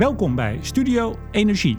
[0.00, 1.78] Welkom bij Studio Energie.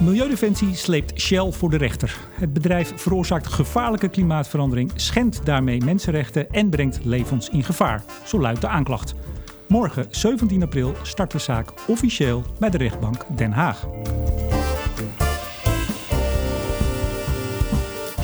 [0.00, 2.16] Milieudefensie sleept Shell voor de rechter.
[2.30, 8.04] Het bedrijf veroorzaakt gevaarlijke klimaatverandering, schendt daarmee mensenrechten en brengt levens in gevaar.
[8.24, 9.14] Zo luidt de aanklacht.
[9.68, 13.86] Morgen, 17 april, start de zaak officieel bij de rechtbank Den Haag.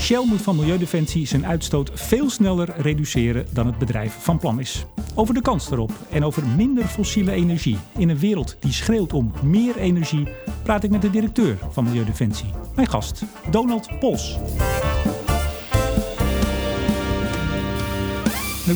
[0.05, 4.87] Shell moet van Milieudefensie zijn uitstoot veel sneller reduceren dan het bedrijf van plan is.
[5.15, 9.33] Over de kans daarop en over minder fossiele energie in een wereld die schreeuwt om
[9.43, 10.29] meer energie,
[10.63, 12.51] praat ik met de directeur van Milieudefensie.
[12.75, 14.39] Mijn gast, Donald Pols.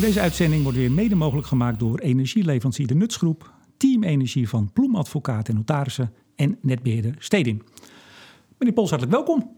[0.00, 5.48] Deze uitzending wordt weer mede mogelijk gemaakt door energieleverancier De Nutsgroep, Team Energie van Ploemadvocaat
[5.48, 7.62] en Notarissen en netbeheerder Stedin.
[8.58, 9.56] Meneer Pols, hartelijk welkom.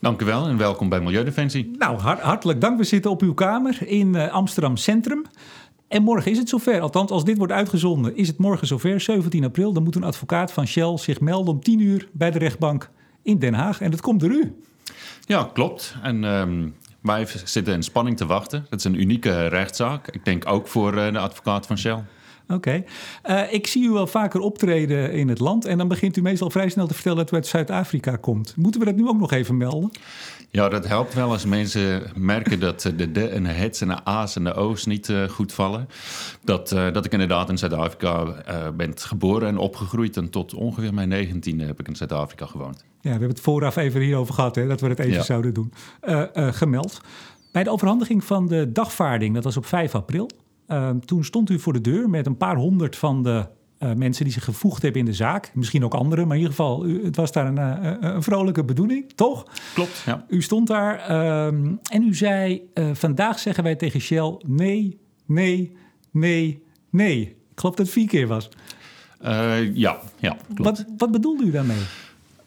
[0.00, 1.70] Dank u wel en welkom bij Milieudefensie.
[1.78, 2.78] Nou, hartelijk dank.
[2.78, 5.24] We zitten op uw kamer in uh, Amsterdam Centrum.
[5.88, 6.80] En morgen is het zover.
[6.80, 9.72] Althans, als dit wordt uitgezonden, is het morgen zover, 17 april.
[9.72, 12.90] Dan moet een advocaat van Shell zich melden om 10 uur bij de rechtbank
[13.22, 13.80] in Den Haag.
[13.80, 14.54] En dat komt door u.
[15.26, 15.94] Ja, klopt.
[16.02, 18.66] En um, wij zitten in spanning te wachten.
[18.70, 20.08] Het is een unieke rechtszaak.
[20.08, 22.04] Ik denk ook voor uh, de advocaat van Shell.
[22.48, 22.84] Oké.
[23.24, 23.46] Okay.
[23.46, 26.50] Uh, ik zie u wel vaker optreden in het land en dan begint u meestal
[26.50, 28.56] vrij snel te vertellen dat u uit Zuid-Afrika komt.
[28.56, 29.90] Moeten we dat nu ook nog even melden?
[30.50, 34.04] Ja, dat helpt wel als mensen merken dat de de en de hets en de
[34.04, 35.88] a's en de o's niet uh, goed vallen.
[36.44, 38.24] Dat, uh, dat ik inderdaad in Zuid-Afrika
[38.76, 40.16] ben geboren en opgegroeid.
[40.16, 42.76] En tot ongeveer mijn negentiende heb ik in Zuid-Afrika gewoond.
[42.76, 45.22] Ja, we hebben het vooraf even hierover gehad, hè, dat we het even ja.
[45.22, 45.72] zouden doen.
[46.34, 47.00] gemeld.
[47.52, 50.30] Bij de overhandiging van de dagvaarding, dat was op 5 april.
[51.04, 53.46] Toen stond u voor de deur met een paar honderd van de
[53.78, 55.50] uh, mensen die zich gevoegd hebben in de zaak.
[55.54, 58.64] Misschien ook anderen, maar in ieder geval, u, het was daar een, uh, een vrolijke
[58.64, 59.46] bedoeling, toch?
[59.74, 60.24] Klopt, ja.
[60.28, 61.10] U stond daar
[61.46, 65.76] um, en u zei, vandaag zeggen wij tegen Shell nee, nee,
[66.10, 67.20] nee, nee.
[67.20, 68.48] Ik geloof dat het vier keer was.
[69.72, 70.62] ja, ja, klopt.
[70.62, 71.82] Wat, wat bedoelde u daarmee?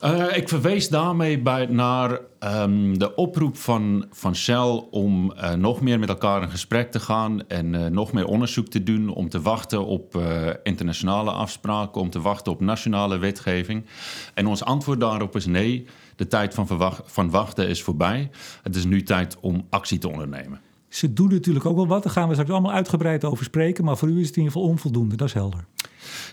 [0.03, 5.81] Uh, ik verwees daarmee bij, naar um, de oproep van, van Shell om uh, nog
[5.81, 9.29] meer met elkaar in gesprek te gaan en uh, nog meer onderzoek te doen, om
[9.29, 10.21] te wachten op
[10.63, 13.85] internationale afspraken, om te wachten op nationale wetgeving.
[14.33, 15.85] En ons antwoord daarop is nee,
[16.15, 18.29] de tijd van, van wachten is voorbij.
[18.63, 20.70] Het is nu tijd om actie te ondernemen.
[20.91, 23.97] Ze doen natuurlijk ook wel wat, daar gaan we straks allemaal uitgebreid over spreken, maar
[23.97, 25.65] voor u is het in ieder geval onvoldoende, dat is helder.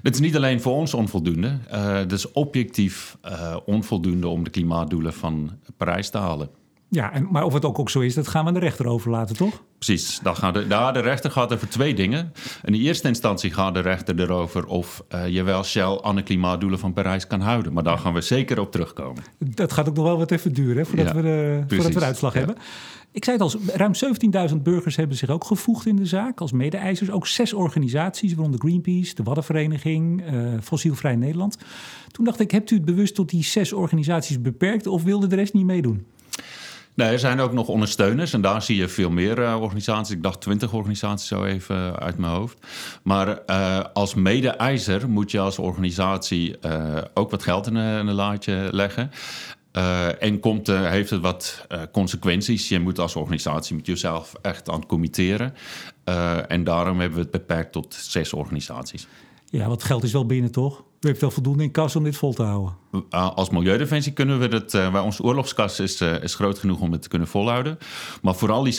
[0.02, 1.58] Het is niet alleen voor ons onvoldoende.
[1.72, 6.50] Uh, het is objectief uh, onvoldoende om de klimaatdoelen van Parijs te halen.
[6.90, 8.86] Ja, en, maar of het ook, ook zo is, dat gaan we aan de rechter
[8.86, 9.62] overlaten, toch?
[9.78, 10.20] Precies.
[10.22, 12.32] Dan gaat de, daar de rechter gaat over twee dingen.
[12.64, 16.22] In de eerste instantie gaat de rechter erover of uh, je wel Shell aan de
[16.22, 17.72] klimaatdoelen van Parijs kan houden.
[17.72, 19.22] Maar daar gaan we zeker op terugkomen.
[19.38, 21.98] Dat gaat ook nog wel wat even duren, hè, voordat, ja, we, de, voordat we
[21.98, 22.38] de uitslag ja.
[22.38, 22.56] hebben.
[23.18, 23.92] Ik zei het al, ruim
[24.50, 27.10] 17.000 burgers hebben zich ook gevoegd in de zaak als mede-eisers.
[27.10, 31.58] Ook zes organisaties, waaronder Greenpeace, de Waddenvereniging, uh, Fossielvrij Nederland.
[32.10, 35.36] Toen dacht ik, hebt u het bewust tot die zes organisaties beperkt of wilde de
[35.36, 36.06] rest niet meedoen?
[36.94, 40.14] Nee, er zijn ook nog ondersteuners en daar zie je veel meer uh, organisaties.
[40.14, 42.66] Ik dacht 20 organisaties zo even uh, uit mijn hoofd.
[43.02, 43.40] Maar
[43.92, 46.56] als mede-eiser moet je als organisatie
[47.14, 49.10] ook wat geld in een laadje leggen.
[49.78, 52.68] Uh, en komt, uh, heeft het wat uh, consequenties.
[52.68, 55.54] Je moet als organisatie met jezelf echt aan het committeren.
[56.48, 59.06] en daarom hebben we het beperkt tot zes organisaties.
[59.50, 60.84] Ja, wat geld is wel binnen, toch?
[61.00, 62.74] U heeft wel voldoende in kas om dit vol te houden.
[63.10, 64.74] als Milieudefensie kunnen we het...
[64.74, 67.78] Uh, onze oorlogskas is, uh, is groot genoeg om het te kunnen volhouden.
[68.22, 68.76] Maar vooral die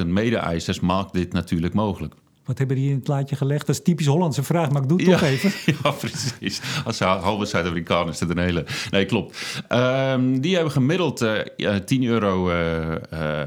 [0.00, 2.14] 17.000 mede-eisers maakt dit natuurlijk mogelijk.
[2.44, 3.66] Wat hebben die in het plaatje gelegd?
[3.66, 5.52] Dat is typisch Hollandse vraag, maar ik doe het ja, toch even.
[5.82, 6.60] Ja, precies.
[6.84, 8.64] Als halve Zuid-Amerikaan is het een hele...
[8.90, 9.62] Nee, klopt.
[9.68, 12.54] Um, die hebben gemiddeld uh, 10 euro uh,
[12.90, 12.96] uh,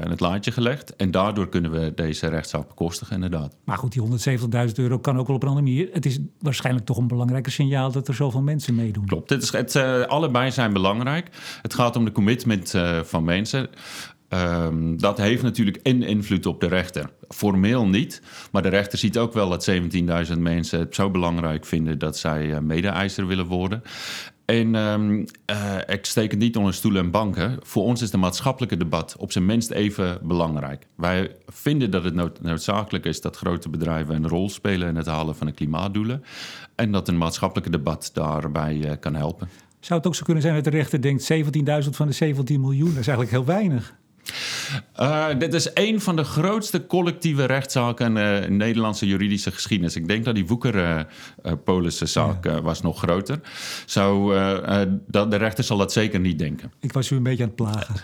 [0.04, 0.96] in het laadje gelegd.
[0.96, 3.56] En daardoor kunnen we deze rechtszaak bekostigen, inderdaad.
[3.64, 4.02] Maar goed, die
[4.68, 5.88] 170.000 euro kan ook wel op een andere manier.
[5.92, 9.06] Het is waarschijnlijk toch een belangrijker signaal dat er zoveel mensen meedoen.
[9.06, 9.30] Klopt.
[9.30, 9.76] Het is, het,
[10.06, 11.28] allebei zijn belangrijk.
[11.62, 13.68] Het gaat om de commitment van mensen.
[14.28, 17.10] Um, dat heeft natuurlijk een invloed op de rechter.
[17.28, 18.22] Formeel niet,
[18.52, 22.46] maar de rechter ziet ook wel dat 17.000 mensen het zo belangrijk vinden dat zij
[22.46, 23.82] uh, mede-eiser willen worden.
[24.44, 27.56] En um, uh, ik steek het niet onder stoelen en banken.
[27.62, 30.86] Voor ons is het maatschappelijke debat op zijn minst even belangrijk.
[30.94, 35.06] Wij vinden dat het nood noodzakelijk is dat grote bedrijven een rol spelen in het
[35.06, 36.24] halen van de klimaatdoelen.
[36.74, 39.48] En dat een maatschappelijke debat daarbij uh, kan helpen.
[39.80, 42.88] Zou het ook zo kunnen zijn dat de rechter denkt 17.000 van de 17 miljoen,
[42.88, 43.96] is eigenlijk heel weinig?
[45.00, 49.96] Uh, dit is een van de grootste collectieve rechtszaken uh, in Nederlandse juridische geschiedenis.
[49.96, 53.40] Ik denk dat die Woeker-Polische-zaak uh, was nog groter.
[53.86, 54.32] Zo,
[55.06, 56.72] dat, de rechter zal dat zeker niet denken.
[56.80, 57.94] Ik was u een beetje aan het plagen.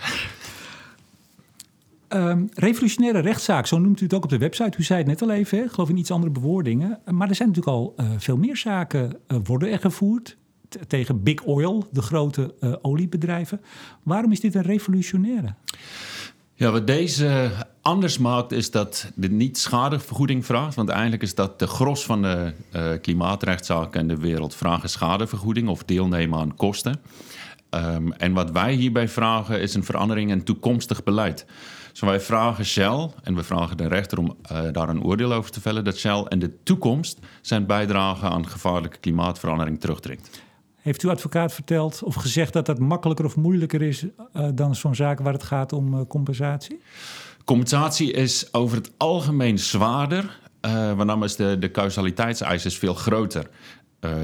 [2.09, 4.79] Um, revolutionaire rechtszaak, zo noemt u het ook op de website.
[4.79, 5.69] U zei het net al even, hè?
[5.69, 6.99] geloof in iets andere bewoordingen.
[7.11, 10.37] Maar er zijn natuurlijk al veel meer zaken worden er gevoerd
[10.87, 13.61] tegen Big Oil, de grote oliebedrijven.
[14.03, 15.55] Waarom is dit een revolutionaire?
[16.57, 17.51] Ja, wat deze
[17.83, 20.75] anders maakt is dat dit niet schadevergoeding vraagt.
[20.75, 25.69] Want eigenlijk is dat de gros van de uh, klimaatrechtszaken in de wereld vragen schadevergoeding
[25.69, 27.01] of deelnemen aan kosten.
[27.71, 31.47] Um, en wat wij hierbij vragen is een verandering in toekomstig beleid.
[31.91, 35.51] Dus wij vragen Shell en we vragen de rechter om uh, daar een oordeel over
[35.51, 40.43] te vellen dat Shell in de toekomst zijn bijdrage aan gevaarlijke klimaatverandering terugdringt.
[40.85, 44.95] Heeft uw advocaat verteld of gezegd dat dat makkelijker of moeilijker is uh, dan zo'n
[44.95, 46.81] zaak waar het gaat om uh, compensatie?
[47.45, 53.51] Compensatie is over het algemeen zwaarder, uh, want is de, de causaliteitseis is veel groter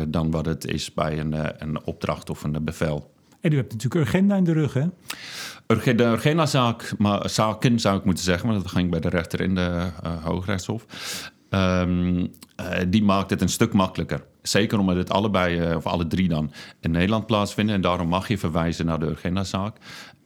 [0.08, 3.10] dan wat het is bij een, een opdracht of een bevel.
[3.40, 4.86] En u hebt natuurlijk Urgenda in de rug, hè?
[5.66, 9.54] De Urgenda-zaak, maar zaken zou ik moeten zeggen, want dat ging bij de rechter in
[9.54, 10.86] de uh, Hoogrechtshof.
[11.50, 12.29] Um, uh,
[12.88, 14.25] die maakt het een stuk makkelijker.
[14.43, 17.75] Zeker omdat het allebei, uh, of alle drie dan, in Nederland plaatsvinden.
[17.75, 19.76] En daarom mag je verwijzen naar de Urgenda-zaak.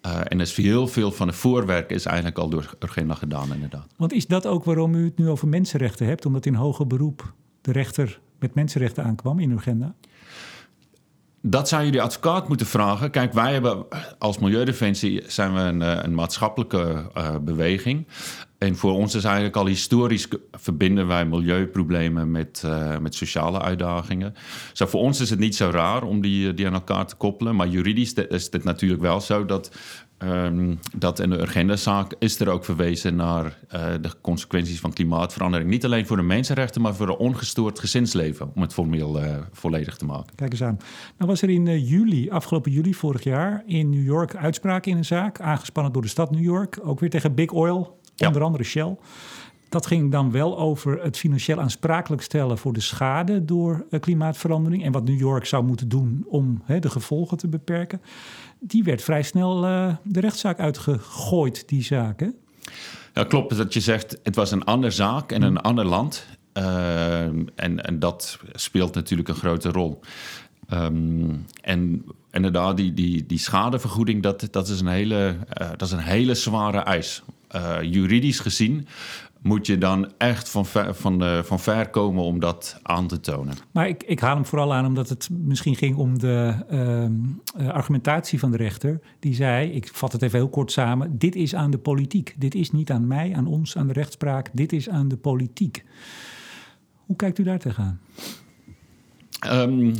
[0.07, 3.87] Uh, en dus heel veel van het voorwerk is eigenlijk al door Urgenda gedaan, inderdaad.
[3.97, 6.27] Want is dat ook waarom u het nu over mensenrechten hebt?
[6.27, 9.95] Omdat in hoger beroep de rechter met mensenrechten aankwam in Urgenda?
[11.47, 13.11] Dat zou je de advocaat moeten vragen.
[13.11, 13.87] Kijk, wij hebben
[14.19, 18.07] als Milieudefensie zijn we een, een maatschappelijke uh, beweging.
[18.65, 24.35] En voor ons is eigenlijk al historisch verbinden wij milieuproblemen met, uh, met sociale uitdagingen.
[24.73, 27.57] Zo voor ons is het niet zo raar om die, die aan elkaar te koppelen.
[27.57, 29.77] Maar juridisch is het natuurlijk wel zo dat
[30.25, 35.71] Um, dat in de agendazaak is er ook verwezen naar uh, de consequenties van klimaatverandering.
[35.71, 39.21] Niet alleen voor de mensenrechten, maar voor een ongestoord gezinsleven, om het formeel
[39.53, 40.35] volledig te maken.
[40.35, 40.79] Kijk eens aan.
[41.19, 45.05] Nou was er in juli, afgelopen juli vorig jaar, in New York uitspraak in een
[45.05, 48.27] zaak, aangespannen door de stad New York, ook weer tegen Big Oil, ja.
[48.27, 48.97] onder andere Shell.
[49.69, 54.93] Dat ging dan wel over het financieel aansprakelijk stellen voor de schade door klimaatverandering en
[54.93, 58.01] wat New York zou moeten doen om de gevolgen te beperken
[58.67, 62.21] die werd vrij snel uh, de rechtszaak uitgegooid, die zaak.
[62.21, 62.29] Hè?
[63.15, 66.27] Ja, klopt dat je zegt, het was een andere zaak in een ander land.
[66.59, 70.01] Uh, en, en dat speelt natuurlijk een grote rol.
[70.73, 75.93] Um, en inderdaad, die, die, die schadevergoeding, dat, dat, is een hele, uh, dat is
[75.93, 77.23] een hele zware eis.
[77.57, 78.87] Uh, juridisch gezien
[79.45, 83.21] moet je dan echt van ver, van, de, van ver komen om dat aan te
[83.21, 83.55] tonen.
[83.71, 86.55] Maar ik, ik haal hem vooral aan omdat het misschien ging om de
[87.57, 89.01] uh, argumentatie van de rechter.
[89.19, 92.35] Die zei, ik vat het even heel kort samen, dit is aan de politiek.
[92.39, 94.51] Dit is niet aan mij, aan ons, aan de rechtspraak.
[94.53, 95.85] Dit is aan de politiek.
[97.07, 98.01] Hoe kijkt u daar tegenaan?
[99.47, 99.95] Um,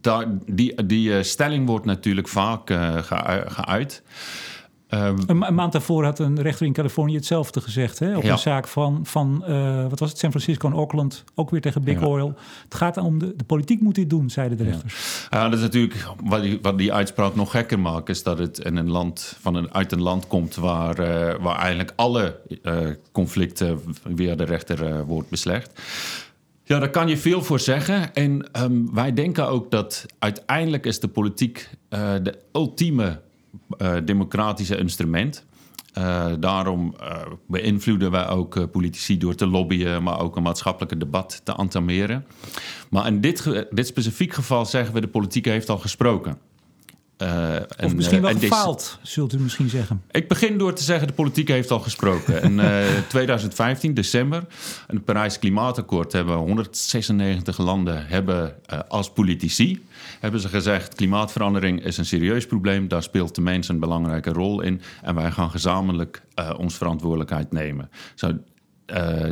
[0.00, 2.98] daar, die die uh, stelling wordt natuurlijk vaak uh,
[3.46, 4.02] geuit.
[4.90, 7.98] Um, een, een, maand daarvoor had een rechter in Californië hetzelfde gezegd.
[7.98, 8.16] Hè?
[8.16, 8.32] Op ja.
[8.32, 11.24] een zaak van, van uh, wat was het, San Francisco en Auckland.
[11.34, 12.06] Ook weer tegen Big ja.
[12.06, 12.34] Oil.
[12.64, 15.26] Het gaat om de, de politiek moet dit doen, zeiden de rechters.
[15.30, 18.08] Ja, dat is natuurlijk wat die, wat die uitspraak nog gekker maakt.
[18.08, 20.96] Is dat het in een land, van een, uit een land komt waar,
[21.40, 22.40] waar eigenlijk alle
[23.12, 23.80] conflicten
[24.14, 25.80] via de rechter wordt beslecht.
[26.68, 28.14] Ja, daar kan je veel voor zeggen.
[28.14, 31.70] En um, wij denken ook dat uiteindelijk is de politiek
[32.22, 33.20] de ultieme
[33.78, 35.44] uh, democratische instrument.
[35.98, 37.16] Uh, daarom uh,
[37.46, 42.26] beïnvloeden wij ook politici door te lobbyen, maar ook een maatschappelijke debat te antameren.
[42.90, 46.38] Maar in dit, dit specifiek geval zeggen we: de politiek heeft al gesproken.
[47.22, 50.02] Uh, of en, misschien wel uh, gefaald, zult u misschien zeggen.
[50.10, 52.42] Ik begin door te zeggen, de politiek heeft al gesproken.
[52.42, 54.44] In uh, 2015, december,
[54.88, 56.12] in het Parijs Klimaatakkoord...
[56.12, 58.54] hebben 196 landen hebben,
[58.88, 59.86] als politici
[60.20, 60.94] hebben ze gezegd...
[60.94, 62.88] klimaatverandering is een serieus probleem.
[62.88, 64.80] Daar speelt de mens een belangrijke rol in.
[65.02, 66.22] En wij gaan gezamenlijk
[66.56, 67.90] ons verantwoordelijkheid nemen.
[68.14, 68.32] Zo,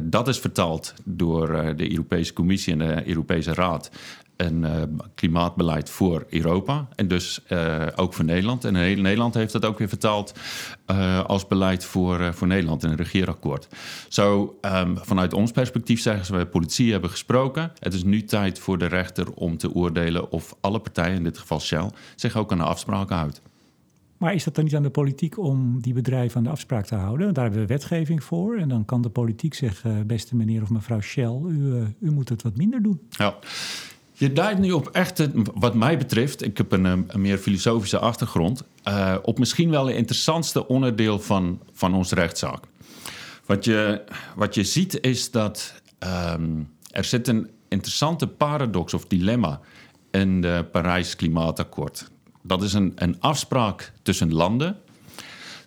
[0.02, 3.90] dat is vertaald door de Europese Commissie en de Europese Raad
[4.36, 4.82] een uh,
[5.14, 8.64] klimaatbeleid voor Europa en dus uh, ook voor Nederland.
[8.64, 10.34] En heel Nederland heeft dat ook weer vertaald
[10.90, 13.68] uh, als beleid voor, voor Nederland in een regeerakkoord.
[14.08, 17.72] Zo, um, vanuit ons perspectief zeggen ze, we politie hebben gesproken.
[17.78, 21.38] Het is nu tijd voor de rechter om te oordelen of alle partijen, in dit
[21.38, 23.42] geval Shell, zich ook aan de afspraken houdt.
[24.16, 26.94] Maar is dat dan niet aan de politiek om die bedrijven aan de afspraak te
[26.94, 27.34] houden?
[27.34, 28.56] Daar hebben we wetgeving voor.
[28.56, 32.42] En dan kan de politiek zeggen, beste meneer of mevrouw Shell, u, u moet het
[32.42, 33.00] wat minder doen.
[33.08, 33.34] Ja.
[34.18, 38.62] Je duidt nu op echt, wat mij betreft, ik heb een, een meer filosofische achtergrond,
[38.88, 42.64] uh, op misschien wel het interessantste onderdeel van, van onze rechtszaak.
[43.46, 44.04] Wat je,
[44.36, 45.82] wat je ziet is dat
[46.32, 49.60] um, er zit een interessante paradox of dilemma
[50.10, 52.10] in de Parijs Klimaatakkoord.
[52.42, 54.76] Dat is een, een afspraak tussen landen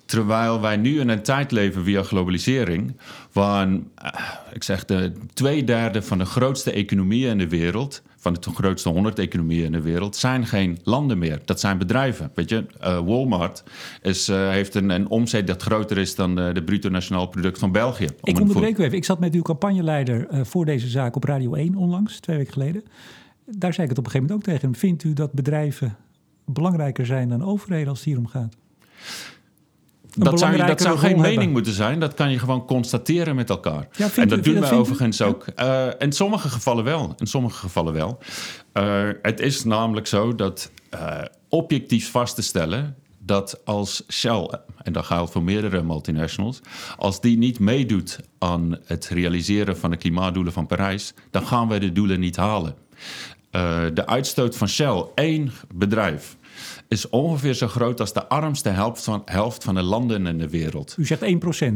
[0.09, 2.97] Terwijl wij nu in een tijd leven via globalisering,
[3.31, 3.67] waar
[4.53, 8.89] ik zeg de twee derde van de grootste economieën in de wereld, van de grootste
[8.89, 11.41] 100 economieën in de wereld, zijn geen landen meer.
[11.45, 12.31] Dat zijn bedrijven.
[12.33, 12.65] Weet je,
[13.05, 13.63] Walmart
[14.01, 17.71] is, heeft een, een, omzet dat groter is dan de, de bruto nationaal product van
[17.71, 18.07] België.
[18.23, 18.97] Ik onderbreek u even.
[18.97, 22.83] Ik zat met uw campagneleider voor deze zaak op Radio 1 onlangs, twee weken geleden.
[23.45, 24.79] Daar zei ik het op een gegeven moment ook tegen hem.
[24.79, 25.97] Vindt u dat bedrijven
[26.45, 28.55] belangrijker zijn dan overheden als het hier om gaat?
[30.17, 31.99] Dat zou, dat zou, geen mening moeten zijn.
[31.99, 33.87] Dat kan je gewoon constateren met elkaar.
[34.15, 35.45] en dat doen we overigens ook.
[35.55, 37.13] Uh, in sommige gevallen wel.
[37.17, 38.19] In sommige gevallen wel.
[38.73, 44.49] Uh, het is namelijk zo dat uh, objectief vast te stellen dat als Shell,
[44.83, 46.61] en dat geldt voor meerdere multinationals,
[46.97, 51.79] als die niet meedoet aan het realiseren van de klimaatdoelen van Parijs, dan gaan we
[51.79, 52.75] de doelen niet halen.
[53.93, 56.37] de uitstoot van Shell, één bedrijf,
[56.89, 60.49] is ongeveer zo groot als de armste helft van, helft van de landen in de
[60.49, 60.95] wereld.
[60.97, 61.25] U zegt 1%,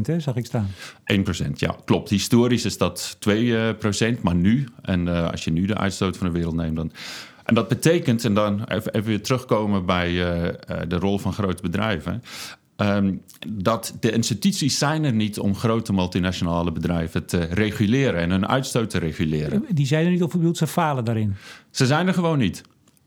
[0.02, 0.68] hè, zag ik staan.
[1.04, 2.10] 1%, ja, klopt.
[2.10, 6.26] Historisch is dat 2%, eh, maar nu, en uh, als je nu de uitstoot van
[6.26, 6.92] de wereld neemt, dan.
[7.44, 10.48] En dat betekent, en dan even, even weer terugkomen bij uh,
[10.88, 12.22] de rol van grote bedrijven.
[12.76, 18.46] Um, dat de instituties zijn er niet om grote multinationale bedrijven te reguleren en hun
[18.46, 19.64] uitstoot te reguleren.
[19.68, 21.34] Die zijn er niet, of bedoelt ze falen daarin?
[21.70, 22.62] Ze zijn er gewoon niet.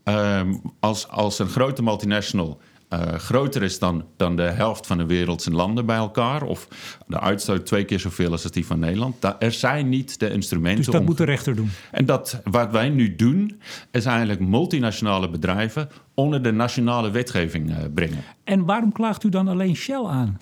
[0.08, 2.60] Ehm, als, als een grote multinational
[2.92, 6.68] uh, groter is dan, dan de helft van de wereldse landen bij elkaar, of
[7.06, 10.84] de uitstoot twee keer zoveel als die van Nederland, er zijn niet de instrumenten.
[10.84, 11.70] Dus dat moet de rechter doen.
[11.90, 13.60] En dat, wat wij nu doen,
[13.90, 18.24] is eigenlijk multinationale bedrijven onder de nationale wetgeving uh, brengen.
[18.44, 20.38] En waarom klaagt u dan alleen Shell aan?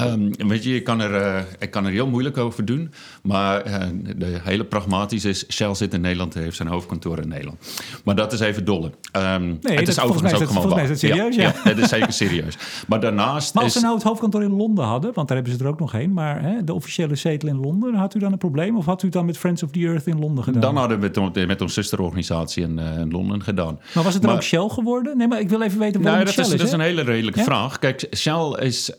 [0.00, 2.92] Um, weet je, ik kan, er, uh, ik kan er heel moeilijk over doen.
[3.22, 3.74] Maar uh,
[4.16, 5.44] de hele pragmatisch is...
[5.52, 7.82] Shell zit in Nederland en heeft zijn hoofdkantoor in Nederland.
[8.04, 8.90] Maar dat is even dolle.
[9.16, 10.82] Um, nee, het is overigens ook gewoon waar.
[10.82, 11.42] Is het serieus, ja.
[11.42, 11.52] ja.
[11.54, 12.56] het is zeker serieus.
[12.88, 15.12] Maar daarnaast Maar als ze nou het hoofdkantoor in Londen hadden...
[15.14, 16.12] want daar hebben ze er ook nog heen...
[16.12, 17.94] maar hè, de officiële zetel in Londen...
[17.94, 18.76] had u dan een probleem?
[18.76, 20.60] Of had u het dan met Friends of the Earth in Londen gedaan?
[20.60, 23.78] Dan hadden we het met, onze zusterorganisatie in, uh, in, Londen gedaan.
[23.94, 25.16] Maar was het dan ook Shell geworden?
[25.16, 26.50] Nee, maar ik wil even weten waarom nou, dat is.
[26.50, 27.44] Dat is een hele redelijke ja?
[27.44, 27.78] vraag.
[27.78, 28.90] Kijk, Shell is...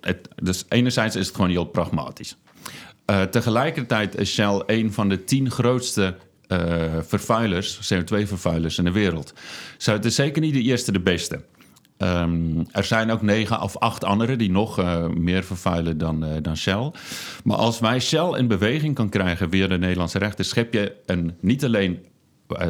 [0.00, 2.36] Het, dus enerzijds is het gewoon heel pragmatisch.
[3.10, 6.16] Uh, tegelijkertijd is Shell een van de tien grootste
[6.48, 6.58] uh,
[7.00, 9.32] vervuilers, CO2-vervuilers in de wereld.
[9.76, 11.44] Zo, het is zeker niet de eerste, de beste.
[11.98, 16.56] Um, er zijn ook negen of acht andere die nog uh, meer vervuilen dan, dan
[16.56, 16.90] Shell.
[17.44, 21.34] Maar als wij Shell in beweging kan krijgen via de Nederlandse rechten, schep je een,
[21.40, 21.98] niet alleen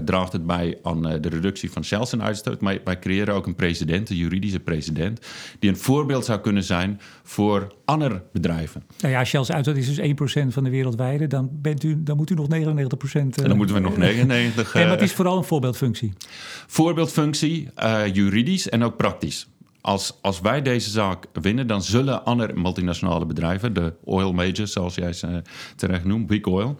[0.04, 2.60] draagt het bij aan uh, de reductie van uitstoot.
[2.60, 5.26] Maar wij creëren ook een president, een juridische president,
[5.58, 8.82] die een voorbeeld zou kunnen zijn voor andere bedrijven.
[9.00, 10.08] Nou ja, Shell's uitstoot is dus
[10.44, 11.26] 1% van de wereldwijde.
[11.26, 12.52] Dan, bent u, dan moet u nog 99%.
[12.52, 14.74] Uh, en dan moeten we nog 99.
[14.74, 16.12] nee, maar het is vooral een voorbeeldfunctie.
[16.66, 17.68] Voorbeeldfunctie,
[18.12, 19.48] juridisch en ook praktisch
[19.80, 24.94] als, als wij deze zaak winnen, dan zullen andere multinationale bedrijven, de oil majors, zoals
[24.94, 25.42] jij ze
[25.76, 26.76] terecht noemt, big oil,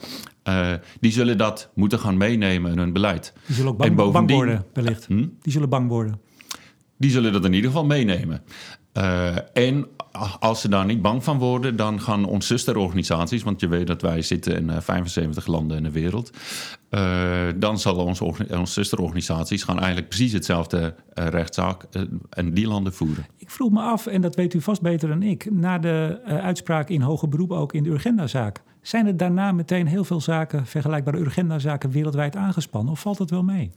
[0.49, 3.33] uh, die zullen dat moeten gaan meenemen in hun beleid.
[3.47, 5.07] Die zullen ook bang, bang worden, wellicht.
[5.07, 5.27] Hm?
[5.41, 6.21] Die zullen bang worden.
[6.97, 8.43] Die zullen dat in ieder geval meenemen.
[8.95, 9.87] Uh, en
[10.41, 14.03] als ze daar niet bang van worden, dan gaan onze zusterorganisaties, want je weet dat
[14.03, 16.31] wij zitten in uh, 75 landen in de wereld,
[16.91, 17.01] uh,
[17.57, 21.85] dan zal onze, onze zusterorganisaties gaan eigenlijk precies hetzelfde rechtszaak
[22.31, 23.27] in die landen voeren.
[23.37, 26.89] Ik vroeg me af, en dat weet u vast beter dan ik, na de uitspraak
[26.89, 31.19] in hoger beroep ook in de Urgenda-zaak, zijn er daarna meteen heel veel zaken, vergelijkbare
[31.19, 32.93] Urgenda-zaken, wereldwijd aangespannen?
[32.93, 33.71] Of valt dat wel mee?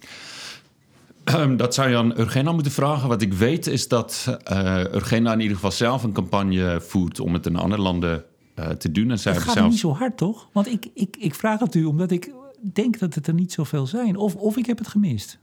[1.24, 3.10] Um, dat zou je aan Urgenda moeten vragen.
[3.10, 7.34] Wat ik weet is dat uh, Urgenda in ieder geval zelf een campagne voert om
[7.34, 8.24] het in andere landen
[8.60, 9.12] uh, te doen.
[9.12, 10.48] En zij het gaat niet zo hard, toch?
[10.52, 12.32] Want ik, ik, ik vraag het u omdat ik
[12.74, 14.16] denk dat het er niet zoveel zijn.
[14.16, 15.40] Of, of ik heb het gemist.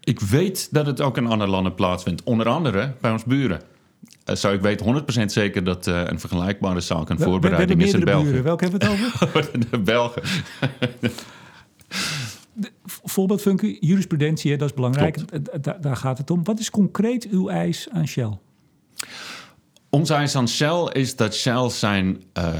[0.00, 2.22] Ik weet dat het ook in andere landen plaatsvindt.
[2.22, 3.60] Onder andere bij ons buren.
[4.30, 8.04] Uh, zou ik weten 100% zeker dat uh, een vergelijkbare zaak een voorbereiding is in
[8.04, 8.24] België.
[8.24, 8.42] Buren.
[8.42, 9.60] Welke hebben we het over?
[9.70, 10.22] de Belgen.
[13.12, 15.42] Voorbeeldfunctie, jurisprudentie, hè, dat is belangrijk.
[15.62, 16.44] Da daar gaat het om.
[16.44, 18.38] Wat is concreet uw eis aan Shell?
[19.90, 22.54] Ons eis aan Shell is dat Shell zijn uh,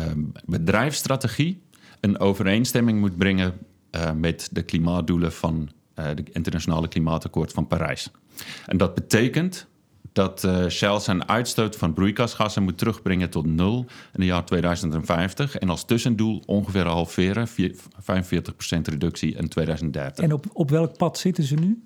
[0.45, 1.63] bedrijfsstrategie
[2.01, 3.55] een overeenstemming moet brengen
[3.91, 8.11] uh, met de klimaatdoelen van uh, de internationale klimaatakkoord van Parijs.
[8.67, 9.67] En dat betekent
[10.13, 15.59] dat uh, Shell zijn uitstoot van broeikasgassen moet terugbrengen tot nul in het jaar 2050.
[15.59, 17.53] En als tussendoel ongeveer halveren, 45%
[18.83, 20.25] reductie in 2030.
[20.25, 21.83] En op, op welk pad zitten ze nu?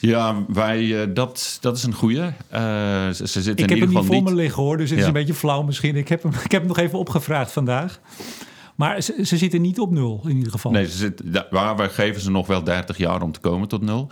[0.00, 2.20] Ja, wij, uh, dat, dat is een goede.
[2.20, 2.30] Uh,
[3.08, 3.78] ze, ze zitten ik in ieder geval niet.
[3.78, 4.24] Ik heb hem niet voor niet...
[4.24, 5.04] me liggen hoor, dus het ja.
[5.04, 5.96] is een beetje flauw misschien.
[5.96, 8.00] Ik heb hem, ik heb hem nog even opgevraagd vandaag.
[8.74, 10.70] Maar ze, ze, zitten niet op nul in ieder geval.
[10.70, 13.82] Nee, ze zit, waar wij geven ze nog wel 30 jaar om te komen tot
[13.82, 14.10] nul.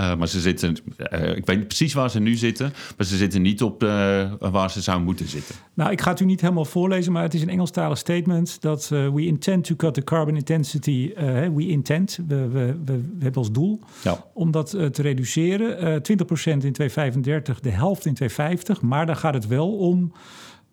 [0.00, 0.76] Uh, maar ze zitten,
[1.12, 4.32] uh, ik weet niet precies waar ze nu zitten, maar ze zitten niet op uh,
[4.38, 5.54] waar ze zouden moeten zitten.
[5.74, 8.88] Nou, ik ga het u niet helemaal voorlezen, maar het is een Engelstalig statement dat
[8.88, 11.12] we intend to cut the carbon intensity.
[11.54, 14.24] we intend, we, we, we, hebben als doel ja.
[14.32, 15.76] om dat te reduceren.
[15.78, 20.12] 20% in 2035, de helft in 2050, maar dan gaat het wel om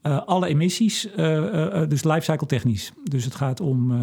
[0.06, 2.92] uh, alle emissies, uh, uh, dus lifecycle technisch.
[3.04, 3.94] Dus het gaat om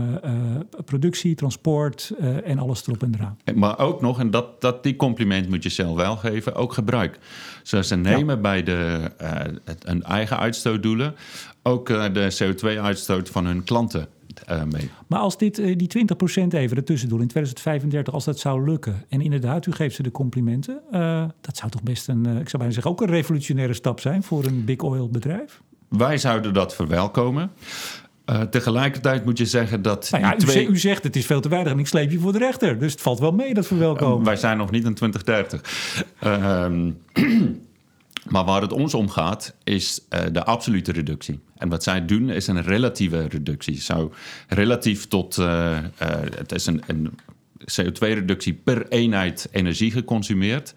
[0.85, 2.13] productie, transport
[2.45, 3.39] en alles erop en eraan.
[3.55, 7.19] Maar ook nog, en dat, dat, die compliment moet je zelf wel geven, ook gebruik.
[7.63, 9.11] Zoals ze nemen bij de,
[9.65, 11.15] het, hun eigen uitstootdoelen
[11.63, 14.07] ook de CO2-uitstoot van hun klanten
[14.49, 14.91] mee.
[15.07, 16.07] Maar als dit, die
[16.43, 19.05] 20% even, de tussendoel in 2035, als dat zou lukken...
[19.09, 20.81] en inderdaad, u geeft ze de complimenten...
[21.41, 24.23] dat zou toch best een, ik zou bijna zeggen, ook een revolutionaire stap zijn...
[24.23, 25.61] voor een big oil bedrijf?
[25.97, 27.51] Wij zouden dat verwelkomen.
[28.27, 30.09] Uh, tegelijkertijd moet je zeggen dat.
[30.11, 30.67] Nou ja, twee...
[30.67, 32.79] u, zegt het is veel te weinig en ik sleep je voor de rechter.
[32.79, 34.19] Dus het valt wel mee dat verwelkomen.
[34.19, 36.15] Uh, wij zijn nog niet in 2030.
[36.19, 36.91] Ehm,
[38.33, 41.41] maar waar het ons om gaat, is uh, de absolute reductie.
[41.57, 43.81] En wat zij doen is een relatieve reductie.
[43.81, 44.13] Zo
[44.49, 45.37] relatief tot.
[46.37, 47.19] het is een, een
[47.59, 50.75] CO2-reductie per eenheid energie geconsumeerd.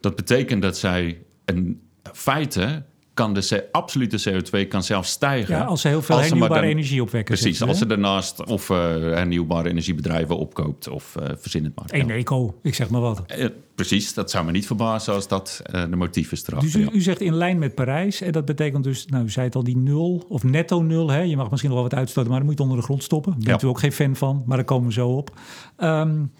[0.00, 1.80] Dat betekent dat zij een
[2.12, 2.82] feite
[3.18, 5.56] kan de absolute CO2 kan zelfs stijgen.
[5.56, 7.34] Ja, als ze heel veel hernieuwbare energie opwekken.
[7.34, 11.86] Precies, als ze daarnaast of uh, hernieuwbare energiebedrijven opkoopt of uh, verzin het maar.
[11.88, 13.22] Een eco, ik zeg maar wat.
[13.36, 17.00] Uh, precies, dat zou me niet verbazen als dat de motief is Dus u, u,
[17.00, 18.20] zegt in lijn met Parijs.
[18.20, 21.10] En dat betekent dus, nou u zei het al, die nul of netto nul.
[21.10, 21.20] Hè?
[21.20, 23.02] Je mag misschien nog wel wat uitstoten, maar dan moet je het onder de grond
[23.02, 23.32] stoppen.
[23.32, 25.40] Daar bent u ook geen fan van, maar daar komen we zo op.
[25.78, 26.32] Um,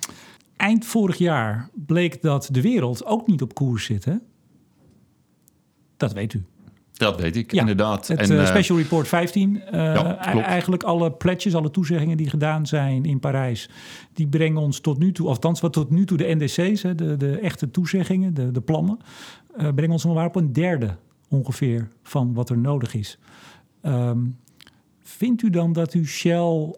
[0.56, 4.04] eind vorig jaar bleek dat de wereld ook niet op koers zit.
[4.04, 4.14] Hè?
[5.96, 6.44] Dat weet u.
[6.98, 8.08] Dat weet ik, inderdaad.
[8.08, 9.54] Het en, uh, Special Report 15.
[9.54, 13.70] Uh, ja, eigenlijk alle pledges, alle toezeggingen die gedaan zijn in Parijs...
[14.12, 16.82] die brengen ons tot nu toe, althans wat tot nu toe de NDC's...
[16.82, 18.98] Hè, de, de echte toezeggingen, de, de plannen...
[19.58, 20.96] Uh, brengen ons maar op een derde
[21.28, 23.18] ongeveer van wat er nodig is.
[23.82, 24.36] Um,
[25.02, 26.74] vindt u dan dat u Shell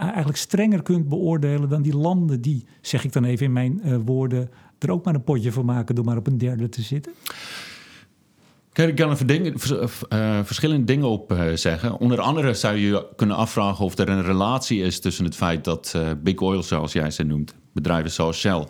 [0.00, 1.68] eigenlijk strenger kunt beoordelen...
[1.68, 4.50] dan die landen die, zeg ik dan even in mijn woorden...
[4.78, 7.12] er ook maar een potje van maken door maar op een derde te zitten?
[8.86, 11.98] Ik kan er verschillende dingen op uh, zeggen.
[11.98, 15.92] Onder andere zou je kunnen afvragen of er een relatie is tussen het feit dat
[15.96, 18.66] uh, Big Oil, zoals jij ze noemt, bedrijven zoals Shell,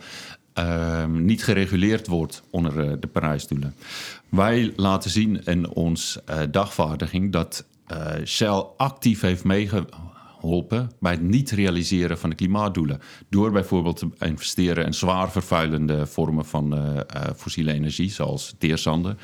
[0.52, 3.74] ehm, niet gereguleerd wordt onder de Parijsdoelen.
[4.28, 6.18] Wij laten zien in ons
[6.50, 7.64] dagvaardiging dat
[8.24, 13.00] Shell actief heeft meegeholpen geholpen bij het niet realiseren van de klimaatdoelen.
[13.28, 17.00] Door bijvoorbeeld te investeren in zwaar vervuilende vormen van uh, uh,
[17.36, 19.18] fossiele energie, zoals teerzanden.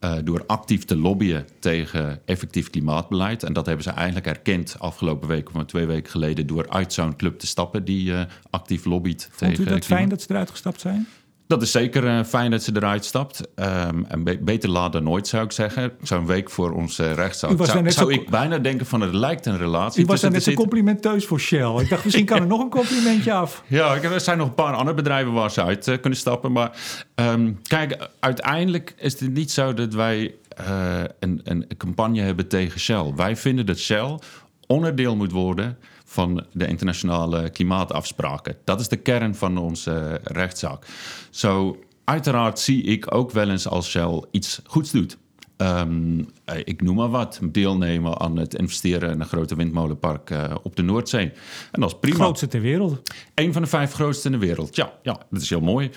[0.00, 3.42] Uh, door actief te lobbyen tegen effectief klimaatbeleid.
[3.42, 7.16] En dat hebben ze eigenlijk erkend afgelopen week, of twee weken geleden, door uit zo'n
[7.16, 8.12] club te stappen die
[8.50, 9.56] actief lobbyt Vond tegen.
[9.56, 11.06] Vond u dat fijn dat ze eruit gestapt zijn?
[11.46, 13.40] Dat is zeker uh, fijn dat ze eruit stapt.
[13.54, 15.92] Um, en be beter laat dan nooit, zou ik zeggen.
[16.02, 17.66] Zo'n week voor onze rechtszaak.
[17.66, 20.04] Zou, zou ik bijna denken van het lijkt een relatie.
[20.04, 21.80] U was daar net zo complimenteus voor Shell.
[21.80, 23.62] Ik dacht, misschien kan er nog een complimentje af.
[23.66, 26.52] Ja, er zijn nog een paar andere bedrijven waar ze uit uh, kunnen stappen.
[26.52, 26.78] Maar
[27.14, 32.80] um, kijk, uiteindelijk is het niet zo dat wij uh, een, een campagne hebben tegen
[32.80, 33.12] Shell.
[33.16, 34.18] Wij vinden dat Shell
[34.66, 38.56] onderdeel moet worden van de internationale klimaatafspraken.
[38.64, 40.86] Dat is de kern van onze rechtszaak.
[41.30, 45.18] Zo, uiteraard zie ik ook wel eens als Shell iets goeds doet.
[45.56, 46.28] Um,
[46.64, 50.82] ik noem maar wat, deelnemen aan het investeren in een grote windmolenpark uh, op de
[50.82, 51.32] Noordzee.
[51.72, 52.16] En dat is prima.
[52.16, 53.14] Grootste ter wereld.
[53.34, 54.76] Een van de vijf grootste in de wereld.
[54.76, 55.90] Ja, ja dat is heel mooi.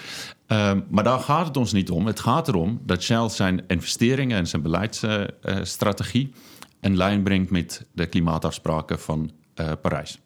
[0.48, 2.06] Um, maar daar gaat het ons niet om.
[2.06, 6.34] Het gaat erom dat Shell zijn investeringen en zijn beleidsstrategie uh,
[6.82, 10.19] in lijn brengt met de klimaatafspraken van uh, Parijs.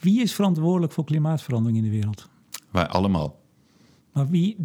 [0.00, 2.28] Wie is verantwoordelijk voor klimaatverandering in de wereld?
[2.70, 3.38] Wij allemaal.
[4.12, 4.56] Maar wie,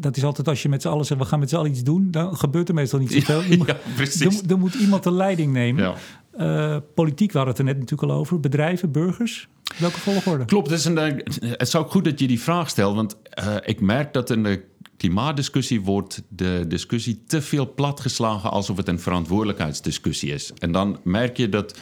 [0.00, 1.82] dat is altijd als je met z'n allen zegt, we gaan met z'n allen iets
[1.82, 3.42] doen, dan gebeurt er meestal niet zoveel.
[3.42, 4.42] Ja, ja, precies.
[4.42, 5.84] Dan, moet iemand de leiding nemen.
[5.84, 6.74] Ja.
[6.74, 8.40] Uh, politiek, we hadden het er net natuurlijk al over.
[8.40, 9.48] Bedrijven, burgers.
[9.78, 10.44] Welke volgorde?
[10.44, 10.96] Klopt, het is, een,
[11.40, 12.94] het is ook goed dat je die vraag stelt.
[12.94, 14.64] Want uh, ik merk dat in de
[14.96, 20.52] klimaatdiscussie wordt de discussie te veel platgeslagen alsof het een verantwoordelijkheidsdiscussie is.
[20.58, 21.78] En dan merk je dat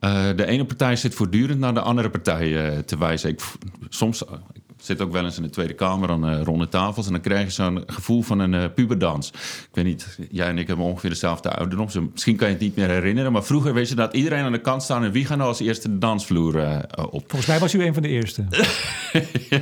[0.00, 3.30] uh, de ene partij zit voortdurend naar de andere partij uh, te wijzen.
[3.30, 3.40] Ik,
[3.88, 4.22] soms
[4.66, 7.44] ik zit ook wel eens in de Tweede Kamer aan ronde tafels en dan krijg
[7.44, 9.30] je zo'n gevoel van een puberdans.
[9.30, 12.62] Ik weet niet, jij en ik hebben ongeveer dezelfde ouderdom, dus misschien kan je het
[12.62, 13.32] niet meer herinneren.
[13.32, 15.60] Maar vroeger weet je dat iedereen aan de kant staat en wie gaat nou als
[15.60, 17.24] eerste de dansvloer op?
[17.26, 18.44] Volgens mij was u een van de eerste.
[19.50, 19.60] ja.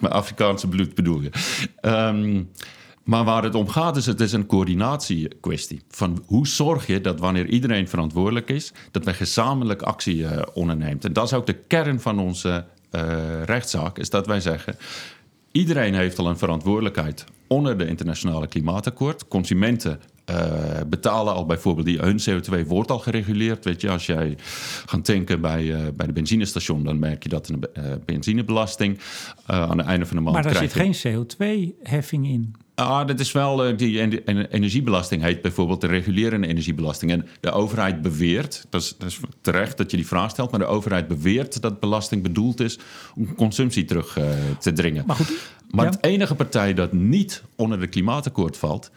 [0.00, 1.30] mijn Afrikaanse bloed bedoel je.
[1.82, 2.50] Um,
[3.04, 5.82] maar waar het om gaat is, het is een coördinatiekwestie.
[5.88, 11.04] Van hoe zorg je dat wanneer iedereen verantwoordelijk is, dat we gezamenlijk actie uh, onderneemt.
[11.04, 14.76] En dat is ook de kern van onze uh, rechtszaak, is dat wij zeggen,
[15.54, 19.28] Iedereen heeft al een verantwoordelijkheid onder de internationale klimaatakkoord.
[19.28, 20.36] Consumenten uh,
[20.86, 23.64] betalen al bijvoorbeeld die hun CO2 wordt al gereguleerd.
[23.64, 24.36] Weet je, als jij
[24.86, 28.98] gaat tanken bij, uh, bij de benzinestation, dan merk je dat een uh, benzinebelasting
[29.46, 30.34] aan het einde van de maand.
[30.34, 32.54] Maar daar zit geen CO2-heffing in.
[32.74, 34.00] Ah, dat is wel, die
[34.48, 37.10] energiebelasting heet bijvoorbeeld de regulerende energiebelasting.
[37.10, 40.60] En de overheid beweert, dat is, dat is terecht dat je die vraag stelt, maar
[40.60, 42.78] de overheid beweert dat belasting bedoeld is
[43.14, 44.18] om consumptie terug
[44.58, 45.06] te dringen.
[45.06, 45.32] Maar, goed,
[45.70, 45.90] maar ja.
[45.90, 48.90] het enige partij dat niet onder de klimaatakkoord valt,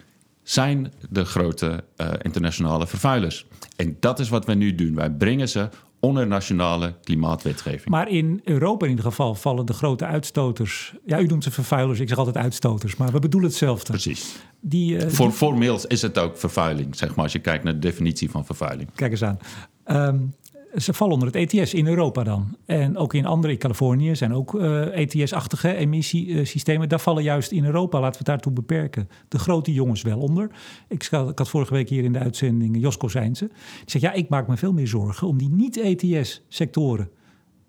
[0.44, 3.46] zijn de grote uh, internationale vervuilers.
[3.76, 4.96] En dat is wat we nu doen.
[4.96, 7.90] Wij brengen ze onder nationale klimaatwetgeving.
[7.90, 10.94] Maar in Europa in ieder geval vallen de grote uitstoters...
[11.06, 13.92] Ja, u noemt ze vervuilers, ik zeg altijd uitstoters, maar we bedoelen hetzelfde.
[13.92, 14.36] Precies.
[14.60, 15.36] Die, uh, Voor, die...
[15.36, 18.90] Formeel is het ook vervuiling, zeg maar, als je kijkt naar de definitie van vervuiling.
[18.96, 19.38] Kijk eens aan.
[19.86, 20.34] Um,
[20.82, 22.58] ze vallen onder het ETS in Europa dan.
[22.66, 26.90] En ook in andere, in Californië zijn ook uh, eh, ETS-achtige emissiesystemen.
[26.90, 30.52] Daar vallen juist in Europa, laten we het daartoe beperken, de grote jongens wel onder.
[30.88, 33.48] Ik, ik had vorige week hier in de uitzending Josko Zijnse.
[33.48, 37.10] Die zegt, ja, ik maak me veel meer zorgen om die niet-ETS-sectoren.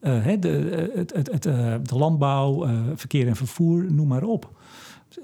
[0.00, 1.42] Eh, de, eh, het, het, het,
[1.88, 4.50] de landbouw, verkeer en vervoer, noem maar op.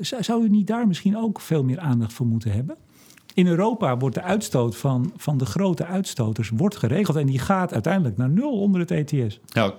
[0.00, 2.76] Zou u niet daar misschien ook veel meer aandacht voor moeten hebben?
[3.34, 7.16] In Europa wordt de uitstoot van, van de grote uitstoters wordt geregeld.
[7.16, 9.40] En die gaat uiteindelijk naar nul onder het ETS.
[9.46, 9.74] Ja,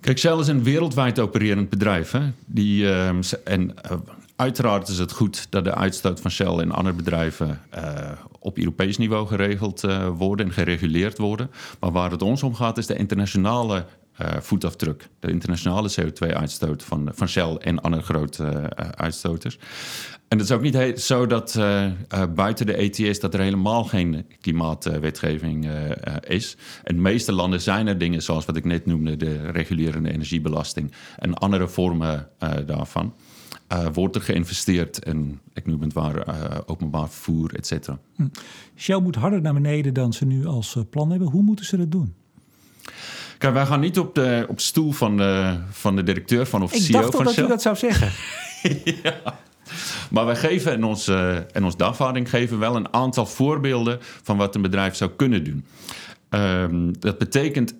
[0.00, 2.10] kijk, Shell is een wereldwijd opererend bedrijf.
[2.10, 2.30] Hè?
[2.46, 3.96] Die, ehm, en uh,
[4.36, 8.98] uiteraard is het goed dat de uitstoot van Shell en andere bedrijven uh, op Europees
[8.98, 11.50] niveau geregeld uh, worden en gereguleerd worden.
[11.80, 13.84] Maar waar het ons om gaat, is de internationale
[14.40, 15.08] voetafdruk.
[15.20, 19.58] De internationale CO2-uitstoot van, van Shell en andere grote uitstoters.
[20.28, 21.92] En het is ook niet zo dat uh, uh,
[22.34, 26.56] buiten de ETS dat er helemaal geen klimaatwetgeving uh, is.
[26.84, 30.92] In de meeste landen zijn er dingen zoals wat ik net noemde, de regulerende energiebelasting
[31.18, 32.28] en andere vormen
[32.66, 33.14] daarvan.
[33.92, 36.24] wordt er geïnvesteerd in, ik noem het waar,
[36.66, 37.98] openbaar vervoer, et cetera.
[38.16, 38.26] Hm.
[38.76, 41.28] Shell moet harder naar beneden dan ze nu als plan hebben.
[41.28, 42.14] Hoe moeten ze dat doen?
[43.38, 46.72] Kijk, wij gaan niet op de, op stoel van de, van de directeur van of
[46.72, 47.44] ik CEO dacht van dat Shell.
[47.44, 48.10] u dat zou zeggen.
[49.02, 49.38] ja.
[50.10, 54.54] Maar wij geven in onze, in ons dagvaarding geven wel een aantal voorbeelden van wat
[54.54, 55.64] een bedrijf zou kunnen doen.
[56.30, 57.74] Um, dat betekent,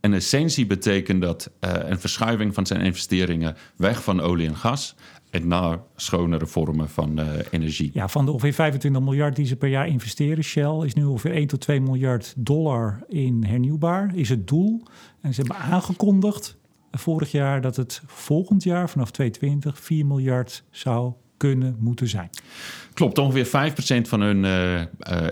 [0.00, 4.94] in essentie betekent dat uh, een verschuiving van zijn investeringen weg van olie en gas
[5.30, 7.90] en naar schonere vormen van uh, energie.
[7.94, 11.32] Ja, van de ongeveer 25 miljard die ze per jaar investeren, Shell is nu ongeveer
[11.32, 14.82] 1 tot 2 miljard dollar in hernieuwbaar, is het doel.
[15.20, 16.58] En ze hebben aangekondigd
[16.90, 22.30] vorig jaar dat het volgend jaar vanaf 2020 4 miljard zou kunnen moeten zijn.
[22.94, 23.72] Klopt, ongeveer
[24.04, 24.82] 5% van hun uh, uh,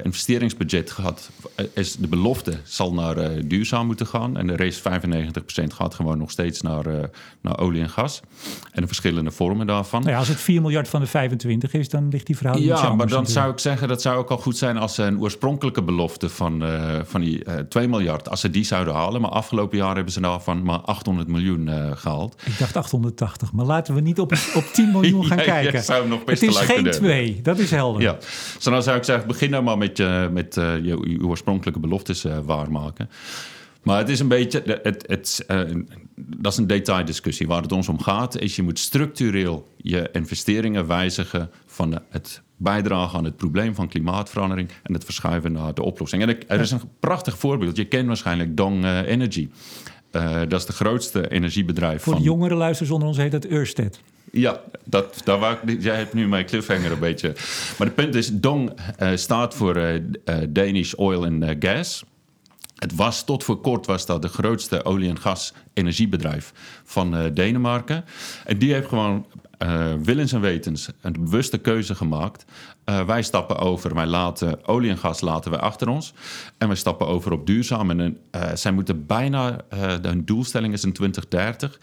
[0.03, 4.37] investeringsbudget gehad, uh, is de belofte zal naar duurzaam moeten gaan.
[4.37, 4.83] En de rest 95%
[5.75, 6.85] gaat gewoon nog steeds naar,
[7.41, 8.21] naar olie en gas.
[8.73, 10.01] En de verschillende vormen daarvan.
[10.01, 12.95] Nou ja, als het 4 miljard van de 25 is, dan ligt die verhouding Ja,
[12.95, 15.83] maar dan zou ik zeggen, dat zou ook al goed zijn als ze een oorspronkelijke
[15.83, 16.65] belofte van,
[17.05, 19.21] van die 2 miljard, als ze die zouden halen.
[19.21, 22.43] Maar afgelopen jaar hebben ze daarvan maar 800 miljoen gehaald.
[22.45, 25.83] Ik dacht 880, maar laten we niet op, op 10 miljoen gaan ja, kijken.
[25.83, 28.03] Zou nog best het is geen 2, dat is helder.
[28.03, 28.13] Ja,
[28.55, 31.81] dus dan zou ik zeggen, begin nou maar met, je, met uh, je, je, oorspronkelijke
[31.81, 33.11] beloftes uh, waarmaken.
[33.83, 35.61] Maar het is een beetje, het, het, uh,
[36.15, 37.47] dat is een detaildiscussie.
[37.47, 43.19] Waar het ons om gaat, is je moet structureel je investeringen wijzigen van het bijdragen
[43.19, 46.23] aan het probleem van klimaatverandering en het verschuiven naar de oplossing.
[46.23, 47.77] En er is een prachtig voorbeeld.
[47.77, 49.49] Je kent waarschijnlijk Dong Energy.
[50.49, 52.03] dat is de grootste energiebedrijf.
[52.03, 52.23] Voor van...
[52.23, 54.01] de jongere luisteraars onder ons heet het Ørsted.
[54.33, 57.33] Ja, dat, daar ik, jij hebt nu mijn cliffhanger een beetje.
[57.79, 60.03] Maar het punt is, DONG uh, staat voor uh,
[60.49, 62.05] Danish Oil and Gas.
[62.75, 66.53] Het was tot voor kort was dat de grootste olie- en gas-energiebedrijf
[66.85, 68.05] van Denemarken.
[68.45, 69.27] En die heeft gewoon
[69.63, 72.45] uh, willens en wetens een bewuste keuze gemaakt.
[72.85, 76.15] Uh, wij stappen over, wij laten olie en gas laten wij achter ons.
[76.59, 77.91] En wij stappen over op duurzaam.
[77.91, 79.61] En uh, zij moeten bijna,
[80.03, 81.81] hun doelstelling is in 2030,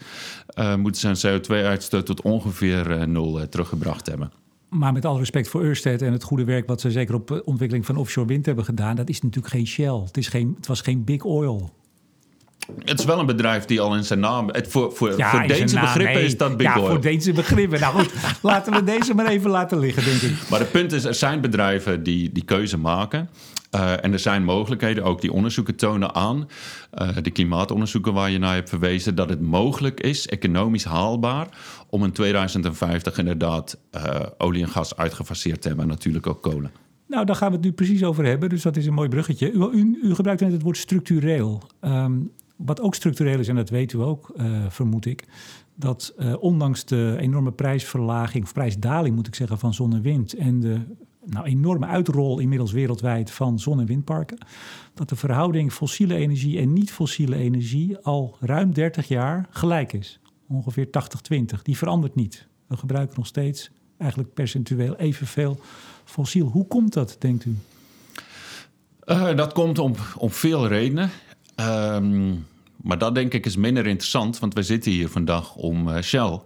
[0.78, 4.32] moeten ze een CO2-uitstoot tot ongeveer nul teruggebracht hebben.
[4.68, 7.86] Maar met alle respect voor Ørsted en het goede werk wat ze zeker op ontwikkeling
[7.86, 10.00] van offshore wind hebben gedaan, dat is natuurlijk geen Shell.
[10.04, 11.70] Het, is geen, het was geen Big Oil.
[12.84, 14.48] Het is wel een bedrijf die al in zijn naam.
[14.48, 16.88] Het voor, voor, ja, voor Deense begrippen is dat Big ja, Oil.
[16.88, 17.80] Voor Deense begrippen.
[17.80, 20.48] Nou goed, laten we deze maar even laten liggen, denk ik.
[20.50, 23.28] Maar het punt is, er zijn bedrijven die die keuze maken.
[23.74, 26.48] Uh, en er zijn mogelijkheden, ook die onderzoeken tonen aan,
[26.98, 31.48] uh, de klimaatonderzoeken waar je naar hebt verwezen, dat het mogelijk is, economisch haalbaar,
[31.90, 36.70] om in 2050 inderdaad uh, olie en gas uitgefaseerd te hebben en natuurlijk ook kolen.
[37.06, 39.52] Nou, daar gaan we het nu precies over hebben, dus dat is een mooi bruggetje.
[39.52, 41.62] U, u, u gebruikt net het woord structureel.
[41.80, 45.24] Um, wat ook structureel is, en dat weet u ook, uh, vermoed ik,
[45.74, 50.34] dat uh, ondanks de enorme prijsverlaging, of prijsdaling moet ik zeggen, van zon en wind
[50.34, 50.80] en de
[51.24, 54.38] nou, enorme uitrol inmiddels wereldwijd van zon- en windparken,
[54.94, 60.20] dat de verhouding fossiele energie en niet-fossiele energie al ruim 30 jaar gelijk is.
[60.48, 61.62] Ongeveer 80-20.
[61.62, 62.46] Die verandert niet.
[62.66, 65.60] We gebruiken nog steeds eigenlijk percentueel evenveel
[66.04, 66.46] fossiel.
[66.46, 67.56] Hoe komt dat, denkt u?
[69.04, 71.10] Uh, dat komt om, om veel redenen.
[71.58, 72.46] Um,
[72.86, 76.40] maar dat denk ik is minder interessant, want we zitten hier vandaag om uh, Shell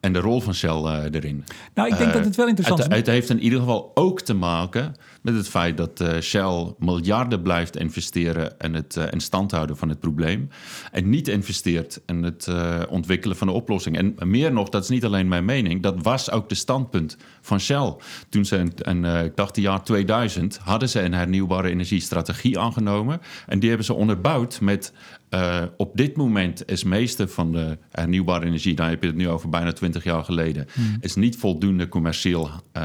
[0.00, 1.44] en de rol van Shell uh, erin.
[1.74, 2.96] Nou, ik denk dat het wel interessant is.
[2.96, 7.76] Het, heeft in ieder geval ook te maken met het feit dat Shell miljarden blijft
[7.76, 10.48] investeren in het in stand houden van het probleem.
[10.92, 12.48] En niet investeert in het
[12.88, 13.96] ontwikkelen van de oplossing.
[13.96, 17.60] En meer nog, dat is niet alleen mijn mening, dat was ook de standpunt van
[17.60, 17.96] Shell.
[18.28, 23.20] Toen ze in, in ik dacht het jaar 2000 hadden ze een hernieuwbare energiestrategie aangenomen.
[23.46, 24.92] En die hebben ze onderbouwd met
[25.30, 29.28] uh, op dit moment is meeste van de hernieuwbare energie, daar heb je het nu
[29.28, 30.96] over bijna 20 jaar geleden, hmm.
[31.00, 32.82] is niet voldoende commercieel uh,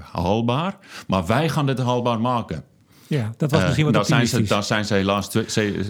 [0.00, 0.78] haalbaar.
[1.06, 2.64] Maar wij gaan dit haalbaar maken.
[3.06, 5.30] Ja, dat was misschien wat daar zijn, ze, daar zijn ze helaas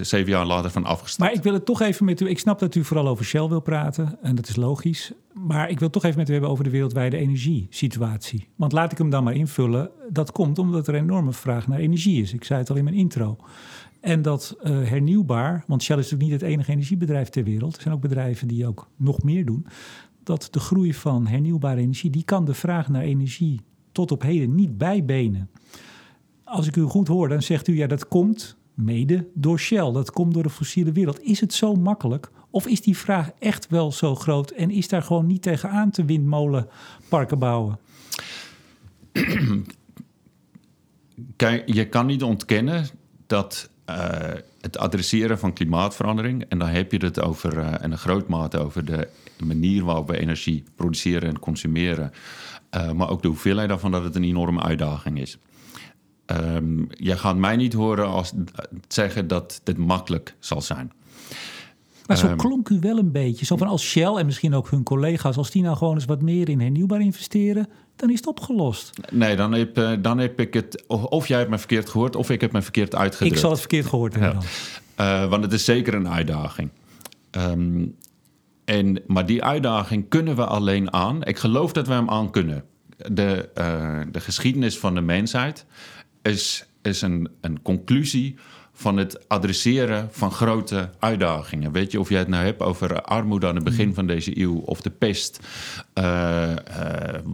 [0.01, 1.19] zeven jaar later van afgestapt.
[1.19, 2.29] Maar ik wil het toch even met u...
[2.29, 4.19] Ik snap dat u vooral over Shell wil praten.
[4.23, 5.13] En dat is logisch.
[5.33, 8.49] Maar ik wil toch even met u hebben over de wereldwijde energiesituatie.
[8.57, 9.91] Want laat ik hem dan maar invullen.
[10.11, 12.33] Dat komt omdat er een enorme vraag naar energie is.
[12.33, 13.37] Ik zei het al in mijn intro.
[14.05, 17.77] En dat uh, hernieuwbaar, want Shell is natuurlijk niet het enige energiebedrijf ter wereld.
[17.77, 19.67] Er zijn ook bedrijven die ook nog meer doen.
[20.23, 23.61] Dat de groei van hernieuwbare energie, die kan de vraag naar energie
[23.93, 25.51] tot op heden niet bijbenen.
[26.45, 29.93] Als ik u goed hoor, dan zegt u ja, dat komt mede door Shell.
[29.93, 31.23] Dat komt door de fossiele wereld.
[31.23, 32.31] Is het zo makkelijk?
[32.51, 36.05] Of is die vraag echt wel zo groot en is daar gewoon niet tegenaan te
[36.05, 37.79] windmolenparken bouwen?
[41.37, 42.87] Kijk, je kan niet ontkennen
[43.27, 43.73] dat
[44.61, 46.45] het adresseren van klimaatverandering.
[46.49, 49.09] En dan heb je het over, uh, in een groot mate over de
[49.45, 52.13] manier waarop we energie produceren en consumeren.
[52.75, 55.39] Uh, maar ook de hoeveelheid daarvan, dat het een enorme uitdaging is.
[56.27, 58.33] Um, je gaat mij niet horen als
[58.89, 60.93] zeggen dat dit makkelijk zal zijn.
[62.07, 63.45] Maar zo um, klonk u wel een beetje.
[63.45, 66.23] Zo van als Shell en misschien ook hun collega's, als die nou gewoon eens wat
[66.23, 68.91] meer in hernieuwbaar investeren, dan is het opgelost.
[69.13, 70.85] Nee, dan heb, uh, dan heb ik het.
[70.87, 73.35] Of jij hebt me verkeerd gehoord, of ik heb me verkeerd uitgedrukt.
[73.35, 74.43] Ik zal het verkeerd gehoord hebben.
[74.97, 75.23] Ja.
[75.23, 76.71] Uh, want het is zeker een uitdaging.
[77.31, 77.95] Um,
[78.65, 81.23] en, maar die uitdaging kunnen we alleen aan.
[81.23, 82.65] Ik geloof dat we hem aan kunnen.
[82.97, 85.67] De, uh, de geschiedenis van de mensheid
[86.23, 88.37] is, is een, een conclusie
[88.75, 91.73] van het adresseren van grote uitdagingen.
[91.73, 93.95] Weet je, of jij het nou hebt over armoede aan het begin mm.
[93.95, 95.41] van deze eeuw of de pest
[95.95, 96.55] uh, uh,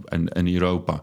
[0.09, 1.01] in, in, Europa.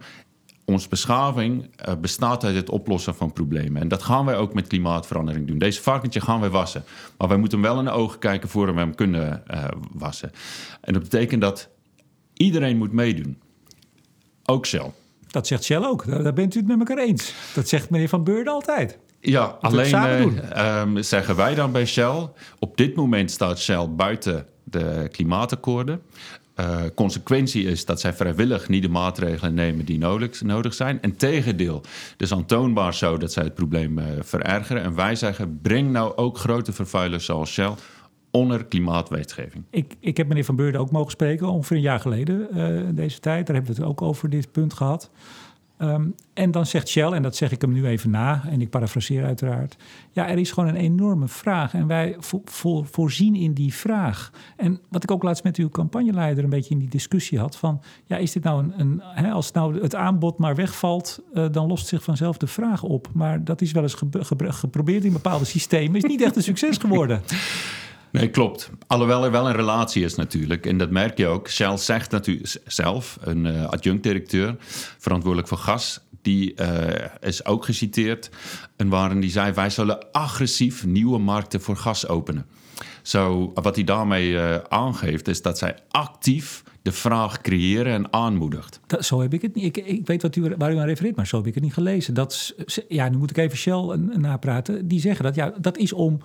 [0.64, 3.83] Onze beschaving uh, bestaat uit het oplossen van problemen.
[3.83, 5.59] En dat gaan wij ook met klimaatverandering doen.
[5.59, 6.85] Deze varkentje gaan wij wassen.
[7.18, 9.42] Maar wij moeten hem wel in de ogen kijken voor we hem kunnen
[9.92, 10.31] wassen.
[10.81, 11.68] En dat betekent dat
[12.35, 13.38] iedereen moet meedoen.
[14.44, 14.92] Ook Shell.
[15.27, 16.07] Dat zegt Shell ook.
[16.07, 17.35] Daar bent u het met elkaar eens.
[17.55, 18.98] Dat zegt meneer Van Beurden altijd.
[19.21, 22.29] Ja, alleen uh, um, zeggen wij dan bij Shell...
[22.59, 26.03] op dit moment staat Shell buiten de klimaatakkoorden.
[26.61, 31.03] Uh, consequentie is dat zij vrijwillig niet de maatregelen nemen die nodig, nodig zijn.
[31.03, 31.77] En tegendeel,
[32.13, 34.83] het is aantoonbaar zo dat zij het probleem uh, verergeren.
[34.83, 37.73] En wij zeggen, breng nou ook grote vervuilers zoals Shell
[38.31, 39.65] onder klimaatwetgeving.
[39.71, 43.21] Ik, ik heb meneer Van Beurden ook mogen spreken, ongeveer een jaar geleden uh, deze
[43.21, 43.47] tijd.
[43.47, 45.11] Daar hebben we het ook over dit punt gehad.
[45.79, 48.71] Um, en dan zegt Shell, en dat zeg ik hem nu even na, en ik
[48.71, 49.77] parafraseer uiteraard.
[50.11, 54.31] Ja, er is gewoon een enorme vraag en wij vo vo voorzien in die vraag.
[54.57, 57.81] En wat ik ook laatst met uw campagneleider een beetje in die discussie had: van
[58.05, 59.03] ja, is dit nou een.
[59.14, 63.09] een als nou het aanbod maar wegvalt, uh, dan lost zich vanzelf de vraag op.
[63.12, 66.43] Maar dat is wel eens ge ge geprobeerd in bepaalde systemen, is niet echt een
[66.43, 67.23] succes geworden.
[68.12, 68.71] Nee, klopt.
[68.87, 70.66] Alhoewel er wel een relatie is natuurlijk.
[70.66, 71.49] En dat merk je ook.
[71.49, 74.57] Shell zegt natuurlijk zelf, een uh, adjunct-directeur,
[74.99, 76.01] verantwoordelijk voor gas...
[76.23, 76.88] die uh,
[77.21, 78.31] is ook geciteerd.
[78.77, 82.47] En waarin die zei, wij zullen agressief nieuwe markten voor gas openen.
[83.03, 88.81] Zo, wat hij daarmee uh, aangeeft, is dat zij actief de vraag creëren en aanmoedigt.
[88.87, 89.77] Dat, zo heb ik het niet.
[89.77, 91.73] Ik, ik weet wat u, waar u aan refereert, maar zo heb ik het niet
[91.73, 92.14] gelezen.
[92.14, 92.55] Dat,
[92.88, 94.88] ja, nu moet ik even Shell napraten.
[94.88, 96.21] Die zeggen dat, ja, dat is om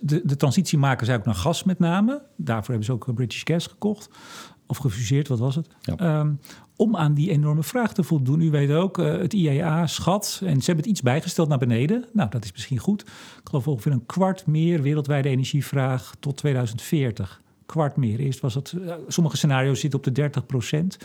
[0.00, 2.22] de, de transitie maken zij ook naar gas met name.
[2.36, 4.08] Daarvoor hebben ze ook British Gas gekocht.
[4.66, 5.68] Of gefuseerd, wat was het?
[5.80, 6.20] Ja.
[6.20, 6.40] Um,
[6.76, 8.40] om aan die enorme vraag te voldoen.
[8.40, 12.04] U weet ook, uh, het IEA schat, en ze hebben het iets bijgesteld naar beneden.
[12.12, 13.02] Nou, dat is misschien goed.
[13.02, 18.18] Ik geloof ongeveer een kwart meer wereldwijde energievraag tot 2040 kwart meer.
[18.18, 20.96] Eerst was het, uh, sommige scenario's zitten op de 30 procent.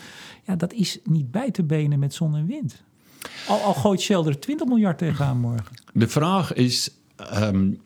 [0.43, 2.83] Ja, dat is niet bij te benen met zon en wind.
[3.47, 5.75] Al, al gooit Shell er 20 miljard tegenaan morgen.
[5.93, 6.89] De vraag is,
[7.33, 7.81] um,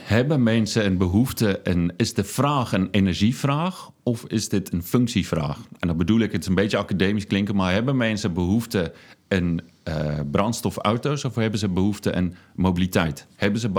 [0.00, 5.58] hebben mensen een behoefte en is de vraag een energievraag of is dit een functievraag?
[5.78, 8.92] En dan bedoel ik, het is een beetje academisch klinken, maar hebben mensen behoefte
[9.28, 13.26] aan uh, brandstofauto's of hebben ze behoefte aan mobiliteit?
[13.34, 13.70] Hebben ze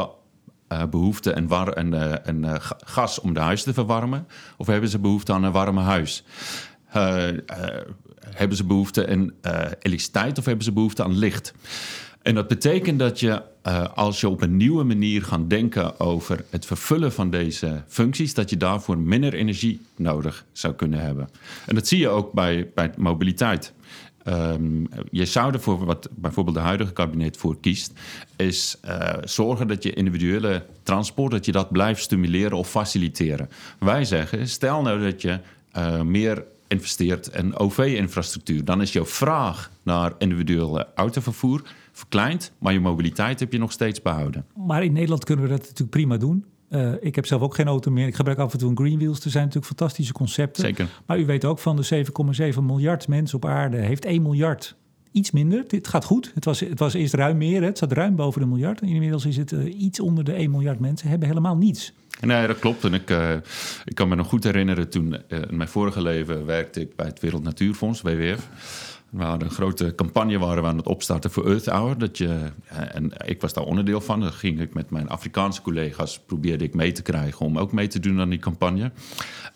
[0.72, 4.28] uh, behoefte aan, war en, uh, gas om de huis te verwarmen
[4.58, 6.24] of hebben ze behoefte aan een warme huis?
[8.36, 9.32] hebben ze behoefte aan
[9.80, 11.54] elektriciteit of hebben ze behoefte aan licht?
[12.28, 16.46] En dat betekent dat je, uh, als je op een nieuwe manier gaat denken over
[16.50, 21.30] het vervullen van deze functies, dat je daarvoor minder energie nodig zou kunnen hebben.
[21.66, 23.74] En dat zie je ook bij, bij mobiliteit.
[24.28, 27.92] Um, je zou ervoor, wat bijvoorbeeld de huidige kabinet voor kiest,
[28.36, 33.50] is uh, zorgen dat je individuele transport, dat je dat blijft stimuleren of faciliteren.
[33.80, 35.40] Wij zeggen, stel nou dat je
[35.78, 41.62] uh, meer investeert in OV-infrastructuur, dan is jouw vraag naar individuele autovervoer
[41.98, 44.46] verkleind, maar je mobiliteit heb je nog steeds behouden.
[44.56, 46.46] Maar in Nederland kunnen we dat natuurlijk prima doen.
[46.70, 48.08] Uh, ik heb zelf ook geen auto meer.
[48.08, 49.24] Ik gebruik af en toe een Greenwheels.
[49.24, 50.64] Er zijn natuurlijk fantastische concepten.
[50.64, 50.88] Zeker.
[51.06, 52.06] Maar u weet ook van de
[52.54, 53.78] 7,7 miljard mensen op aarde...
[53.78, 54.76] heeft 1 miljard
[55.12, 55.64] iets minder.
[55.68, 56.32] Het gaat goed.
[56.34, 57.64] Het was, het was eerst ruim meer.
[57.64, 58.82] Het zat ruim boven de miljard.
[58.82, 61.10] Inmiddels is het uh, iets onder de 1 miljard mensen.
[61.10, 61.94] Hebben helemaal niets.
[62.22, 62.84] Nee, dat klopt.
[62.84, 63.34] En ik, uh,
[63.86, 64.90] ik kan me nog goed herinneren...
[64.90, 68.50] toen in mijn vorige leven werkte ik bij het Wereld Natuurfonds, WWF...
[69.10, 71.98] We hadden een grote campagne waren we aan het opstarten voor Earth Hour.
[71.98, 72.52] Dat je,
[72.92, 74.20] en ik was daar onderdeel van.
[74.20, 77.88] Dan ging ik met mijn Afrikaanse collega's, probeerde ik mee te krijgen om ook mee
[77.88, 78.92] te doen aan die campagne.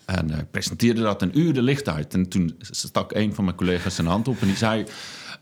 [0.04, 2.14] En uh, presenteerde dat een uur de licht uit.
[2.14, 4.84] En toen stak een van mijn collega's zijn hand op en die zei...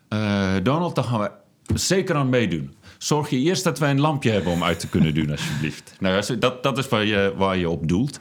[0.08, 4.30] Uh, Donald, daar gaan we zeker aan meedoen zorg je eerst dat wij een lampje
[4.30, 5.92] hebben om uit te kunnen doen, alsjeblieft.
[6.00, 8.18] Nou, dat, dat is waar je, waar je op doelt.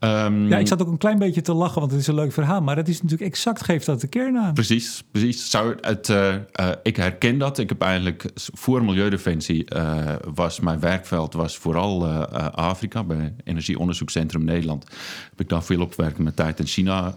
[0.00, 2.32] Um, ja, ik zat ook een klein beetje te lachen, want het is een leuk
[2.32, 2.62] verhaal.
[2.62, 4.54] Maar het is natuurlijk exact, geeft dat de kern aan.
[4.54, 5.50] Precies, precies.
[5.50, 7.58] Zou het, uh, uh, ik herken dat.
[7.58, 9.98] Ik heb eigenlijk voor Milieudefensie uh,
[10.34, 12.06] was mijn werkveld was vooral
[12.50, 13.04] Afrika.
[13.04, 14.84] Bij Energieonderzoekscentrum Nederland
[15.30, 17.14] heb ik daar veel op gewerkt met tijd in China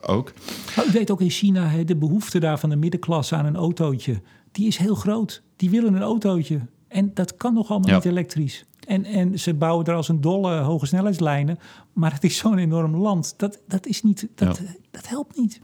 [0.00, 0.32] ook.
[0.76, 4.20] Maar u weet ook in China de behoefte daar van de middenklasse aan een autootje
[4.58, 5.42] die is heel groot.
[5.56, 6.60] Die willen een autootje.
[6.88, 8.64] En dat kan nog allemaal niet elektrisch.
[8.86, 11.58] En, en ze bouwen er als een dolle hoge snelheidslijnen.
[11.92, 13.34] Maar het is zo'n enorm land.
[13.36, 15.60] Dat, dat, is niet, dat, dat helpt niet.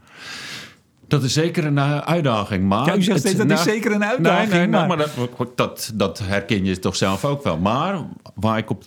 [1.07, 2.63] Dat is zeker een eh, uitdaging.
[2.63, 4.51] Maar ja, u zegt steeds dat is zeker een uitdaging.
[4.51, 5.11] Nee, nee, maar, dat,
[5.55, 7.57] dat, dat, herken je toch zelf ook wel.
[7.57, 8.05] Maar
[8.35, 8.83] waar ik op,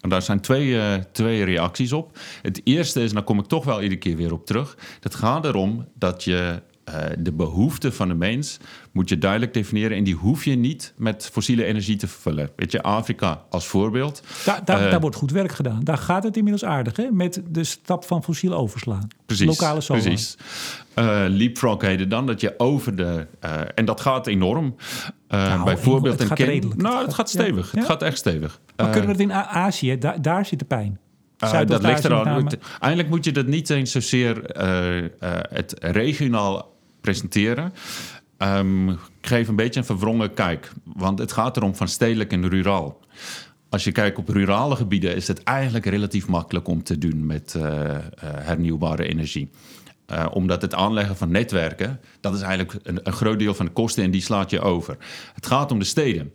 [0.00, 2.18] daar zijn twee, uh, twee reacties op.
[2.42, 4.76] Het eerste is, daar kom ik toch wel iedere keer weer op terug.
[5.00, 6.62] Het gaat erom dat je
[6.92, 8.58] uh, de behoeften van de mens
[8.92, 9.96] moet je duidelijk definiëren.
[9.96, 12.50] En die hoef je niet met fossiele energie te vervullen.
[12.56, 14.22] Weet je, Afrika als voorbeeld.
[14.44, 15.80] daar, daar, wordt goed werk gedaan.
[15.84, 17.10] Daar gaat het inmiddels aardig, hè?
[17.10, 19.08] Met de stap van fossiel overslaan.
[19.26, 19.46] Precies.
[19.46, 20.02] Lokale solar.
[20.02, 20.36] Precies.
[20.98, 23.26] Uh, leapfrog heette dan dat je over de.
[23.74, 24.74] En dat gaat enorm.
[25.28, 26.76] Nou, bijvoorbeeld het een kind.
[26.76, 27.72] Nou, het gaat stevig.
[27.72, 27.78] Ja?
[27.78, 28.60] Het gaat echt stevig.
[28.76, 29.98] Maar kunnen we het in Azië?
[29.98, 30.98] Daar, daar zit de pijn.
[31.44, 32.48] Uh, dat ligt eraan.
[32.80, 35.08] Eigenlijk moet je dat niet eens zozeer uh, uh,
[35.48, 36.71] het regionaal
[37.02, 37.72] presenteren.
[38.38, 40.72] Um, ik geef een beetje een verwrongen kijk.
[40.84, 43.00] Want het gaat erom van stedelijk en ruraal.
[43.68, 47.54] Als je kijkt op rurale gebieden is het eigenlijk relatief makkelijk om te doen met
[47.56, 49.50] uh, uh, hernieuwbare energie.
[50.12, 53.72] Uh, omdat het aanleggen van netwerken, dat is eigenlijk een, een, groot deel van de
[53.72, 54.96] kosten en die slaat je over.
[55.34, 56.32] Het gaat om de steden.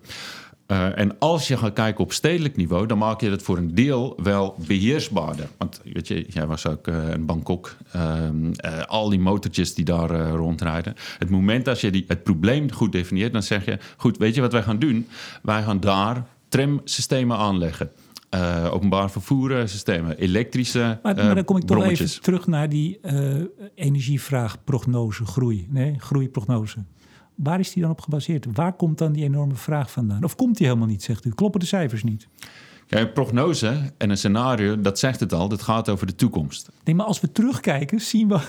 [0.67, 3.75] Uh, en als je gaat kijken op stedelijk niveau, dan maak je het voor een
[3.75, 5.47] deel wel beheersbaarder.
[5.57, 8.29] Want weet je, jij was ook uh, in Bangkok, uh,
[8.85, 10.95] al die motortjes die daar rondrijden.
[11.19, 14.41] Het moment dat je die, het probleem goed definieert, dan zeg je: Goed, weet je
[14.41, 15.07] wat wij gaan doen?
[15.41, 17.91] Wij gaan daar tramsystemen aanleggen.
[18.71, 20.99] openbaar vervoer systemen, elektrische.
[21.03, 22.99] Maar, maar dan kom ik toch even terug naar die
[23.75, 25.67] energievraag, prognose, groei.
[25.69, 26.77] Nee, groeiprognose.
[27.37, 28.45] Waar is die dan op gebaseerd?
[28.53, 30.23] Waar komt dan die enorme vraag vandaan?
[30.23, 31.29] Of komt die helemaal niet, zegt u?
[31.29, 32.27] Kloppen de cijfers niet?
[32.87, 36.69] Ja, een prognose en een scenario, dat zegt het al, dat gaat over de toekomst.
[36.83, 38.39] Nee, maar als we terugkijken, zien we...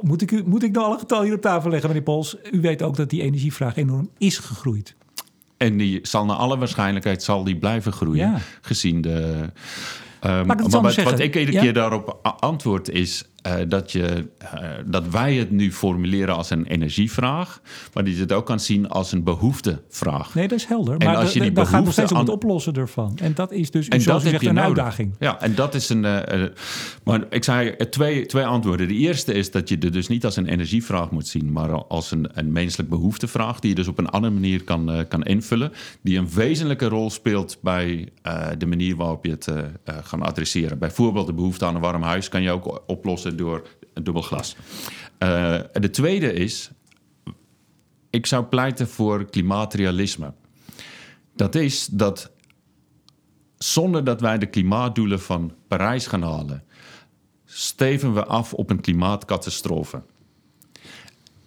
[0.00, 2.36] moet, ik, moet ik nou alle getallen hier op tafel leggen, meneer Pols?
[2.52, 4.94] U weet ook dat die energievraag enorm is gegroeid.
[5.56, 9.50] En die zal naar alle waarschijnlijkheid zal die blijven groeien, gezien de...
[10.26, 13.24] Um, maar wat, wat, ik iedere keer daarop antwoord is...
[13.46, 17.60] Uh, dat, je, uh, dat wij het nu formuleren als een energievraag,
[17.94, 20.34] maar die het ook kan zien als een behoeftevraag.
[20.34, 20.96] Nee, dat is helder.
[20.98, 23.18] En maar als je die behoefte gaat nog steeds om het oplossen ervan.
[23.22, 24.68] En dat is dus, en zoals dat zegt, een nodig.
[24.68, 25.14] uitdaging.
[25.18, 26.04] Ja, en dat is een.
[26.04, 26.42] Uh,
[27.04, 28.88] maar ik zei twee, twee antwoorden.
[28.88, 32.10] De eerste is dat je het dus niet als een energievraag moet zien, maar als
[32.10, 35.72] een, een menselijk behoeftevraag, die je dus op een andere manier kan, kan invullen,
[36.02, 38.08] die een wezenlijke rol speelt bij
[38.58, 39.52] de manier waarop je het
[39.84, 40.78] gaat adresseren.
[40.78, 44.56] Bijvoorbeeld de behoefte aan een warm huis kan je ook oplossen door een dubbel glas.
[45.18, 46.70] Uh, de tweede is,
[48.10, 50.32] ik zou pleiten voor klimaatrealisme.
[51.34, 52.30] Dat is dat
[53.58, 56.64] zonder dat wij de klimaatdoelen van Parijs gaan halen,
[57.44, 60.02] steven we af op een klimaatcatastrofe.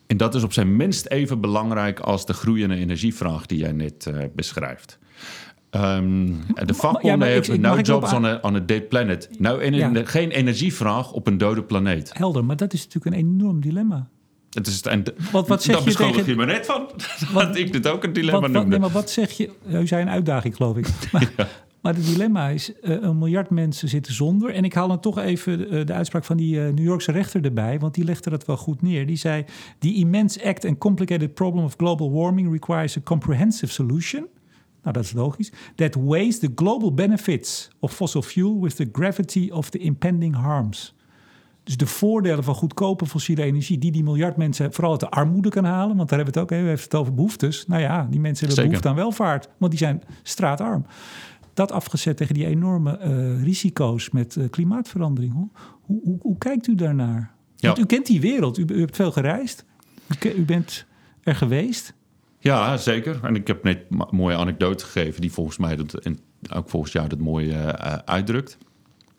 [0.07, 4.05] En dat is op zijn minst even belangrijk als de groeiende energievraag die jij net
[4.05, 4.99] uh, beschrijft.
[5.75, 9.29] Um, de vakbonden ja, hebben no jobs on a, on a dead planet.
[9.37, 9.91] Nou, en ja.
[10.05, 12.11] geen energievraag op een dode planeet.
[12.13, 14.07] Helder, maar dat is natuurlijk een enorm dilemma.
[14.49, 16.25] Het is, en wat, wat zeg je tegen...
[16.25, 16.89] je me net van.
[17.33, 18.69] Wat, dat ik dit ook een dilemma wat, noemde.
[18.69, 19.49] Nee, maar wat zeg je...
[19.67, 20.87] U zei een uitdaging, geloof ik.
[21.11, 21.47] Maar, ja.
[21.81, 24.53] maar het dilemma is, uh, een miljard mensen zitten zonder.
[24.53, 27.45] En ik haal dan toch even de, de uitspraak van die uh, New Yorkse rechter
[27.45, 27.79] erbij.
[27.79, 29.05] Want die legde dat wel goed neer.
[29.05, 29.45] Die zei,
[29.79, 34.27] the immense act and complicated problem of global warming requires a comprehensive solution...
[34.83, 35.51] Nou, dat is logisch.
[35.75, 40.95] That weighs the global benefits of fossil fuel with the gravity of the impending harms.
[41.63, 45.49] Dus de voordelen van goedkope fossiele energie, die die miljard mensen vooral uit de armoede
[45.49, 45.95] kan halen.
[45.95, 47.67] Want daar hebben we het ook, we hebben het over behoeftes.
[47.67, 50.85] Nou ja, die mensen hebben behoefte aan welvaart, want die zijn straatarm.
[51.53, 55.33] Dat afgezet tegen die enorme uh, risico's met uh, klimaatverandering.
[55.33, 55.49] Hoe,
[55.81, 57.33] hoe, hoe, kijkt u daarnaar?
[57.55, 57.67] Ja.
[57.67, 59.65] Want u kent die wereld, u, u hebt veel gereisd,
[60.23, 60.85] u, u bent
[61.21, 61.93] er geweest.
[62.43, 63.19] Ja, zeker.
[63.23, 66.19] En ik heb net een mooie anekdote gegeven die volgens mij dat, en
[66.53, 67.67] ook volgens jou dat mooi uh,
[68.05, 68.57] uitdrukt.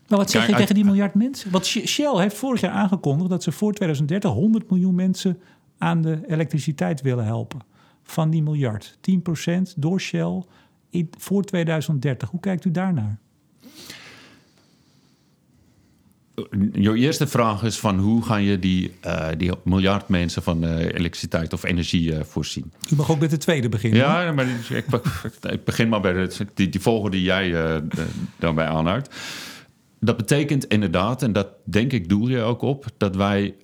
[0.09, 1.51] Maar wat zeg je tegen die miljard mensen?
[1.51, 5.41] Want Shell heeft vorig jaar aangekondigd dat ze voor 2030 100 miljoen mensen
[5.79, 7.61] aan de elektriciteit willen helpen.
[8.03, 8.99] Van die miljard.
[9.11, 10.43] 10% door Shell
[10.91, 12.31] in, voor 2030.
[12.31, 13.19] Hoe kijkt u daarnaar?
[16.73, 20.79] Je eerste vraag is van hoe ga je die, uh, die miljard mensen van uh,
[20.79, 22.73] elektriciteit of energie uh, voorzien?
[22.93, 24.01] U mag ook met de tweede beginnen.
[24.01, 24.85] Ja, maar ik,
[25.57, 27.83] ik, begin maar bij de, die, die volgende die jij
[28.39, 29.15] dan bij aanhoudt.
[30.01, 33.55] Dat betekent inderdaad, en dat denk ik doel je ook op, dat wij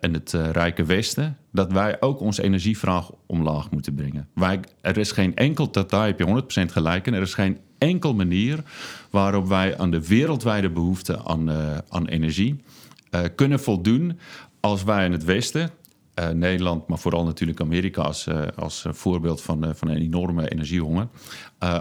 [0.00, 4.28] in het rijke Westen, dat wij ook onze energievraag omlaag moeten brengen.
[4.34, 7.58] Wij, er is geen enkel, dat daar heb je 100% gelijk en er is geen
[7.78, 8.62] enkel manier
[9.10, 12.62] waarop wij aan de wereldwijde behoefte aan, uh, aan energie
[13.10, 14.18] uh, kunnen voldoen
[14.60, 15.70] als wij in het Westen,
[16.20, 21.08] uh, Nederland, maar vooral natuurlijk Amerika als, als voorbeeld van, van een enorme energiehonger,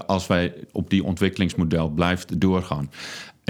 [0.05, 2.89] als wij op die ontwikkelingsmodel blijft doorgaan.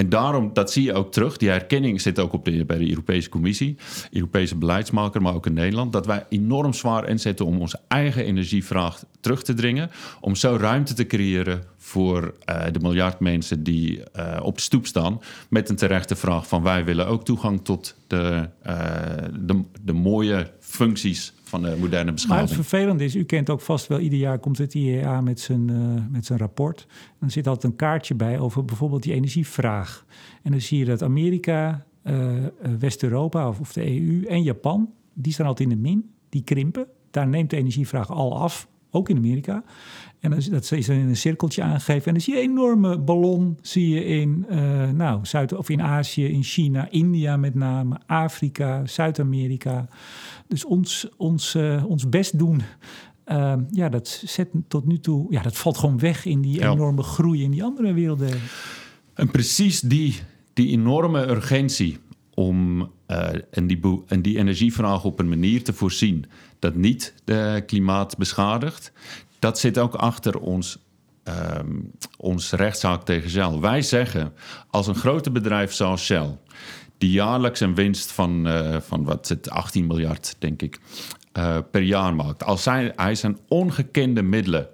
[0.00, 1.36] En daarom, dat zie je ook terug.
[1.36, 3.76] Die herkenning zit ook op de, bij de Europese Commissie,
[4.10, 5.92] Europese beleidsmaker, maar ook in Nederland.
[5.92, 9.90] Dat wij enorm zwaar inzetten om onze eigen energievraag terug te dringen.
[10.20, 14.86] Om zo ruimte te creëren voor uh, de miljard mensen die uh, op de stoep
[14.86, 15.20] staan.
[15.48, 18.76] Met een terechte vraag van wij willen ook toegang tot de, uh,
[19.40, 22.48] de, de mooie functies van de moderne beschaving.
[22.48, 25.40] Maar het vervelende is, u kent ook vast wel, ieder jaar komt het IEA met
[25.40, 25.78] zijn, uh,
[26.10, 26.86] met zijn rapport.
[26.88, 30.04] En dan zit altijd een kaartje bij over bijvoorbeeld die energievraag.
[30.42, 32.32] En dan zie je dat Amerika, uh,
[32.78, 36.86] West-Europa of, of, de EU en Japan, die staan altijd in de min, die krimpen.
[37.10, 39.64] Daar neemt de energievraag al af, ook in Amerika.
[40.20, 42.06] En dat is dan in een cirkeltje aangegeven.
[42.06, 45.82] En dan zie je een enorme ballon zie je in, uh, nou, Zuid- of in
[45.82, 49.88] Azië, in China, India met name, Afrika, Zuid-Amerika.
[50.50, 52.62] Dus ons, ons, uh, ons best doen,
[53.26, 57.02] uh, ja, dat zet tot nu toe, ja, dat valt gewoon weg in die enorme
[57.02, 58.40] groei in die andere werelden.
[59.14, 60.14] En precies die,
[60.52, 61.98] die enorme urgentie
[62.34, 66.24] om uh, en die, en die energievraag op een manier te voorzien
[66.58, 68.92] dat niet de klimaat beschadigt,
[69.38, 70.78] dat zit ook achter ons,
[71.24, 73.58] um, ons rechtszaak tegen Shell.
[73.58, 74.32] Wij zeggen,
[74.70, 76.38] als een grote bedrijf zoals Shell,
[77.00, 80.78] die jaarlijks een winst van, uh, van wat het 18 miljard, denk ik,
[81.38, 82.44] uh, per jaar maakt.
[82.44, 84.68] Als hij, hij zijn ongekende middelen,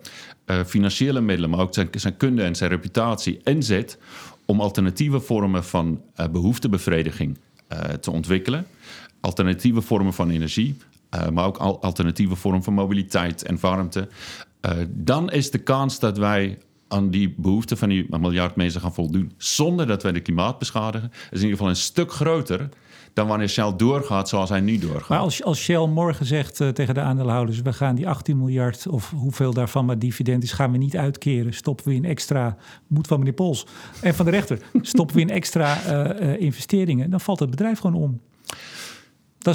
[0.47, 3.99] uh, financiële middelen, maar ook zijn, zijn kunde en zijn reputatie inzet
[4.45, 7.39] om alternatieve vormen van behoeftebevrediging
[8.01, 8.66] te ontwikkelen,
[9.20, 10.77] alternatieve vormen van energie,
[11.33, 14.09] maar ook alternatieve vormen van mobiliteit en warmte.
[14.89, 16.59] Dan is de kans dat wij
[16.89, 21.11] aan die behoeften van die miljard mensen gaan voldoen, zonder dat wij de klimaat beschadigen,
[21.12, 22.68] is in ieder geval een stuk groter
[23.16, 25.09] dan wanneer Shell doorgaat zoals hij nu doorgaat.
[25.09, 27.61] Maar als, als Shell morgen zegt uh, tegen de aandeelhouders...
[27.61, 30.53] we gaan die 18 miljard of hoeveel daarvan maar dividend is...
[30.53, 32.57] gaan we niet uitkeren, stoppen we in extra...
[32.87, 33.66] moet van meneer Pols
[34.01, 34.59] en van de rechter...
[34.80, 37.11] stoppen we in extra uh, uh, investeringen...
[37.11, 38.20] dan valt het bedrijf gewoon om.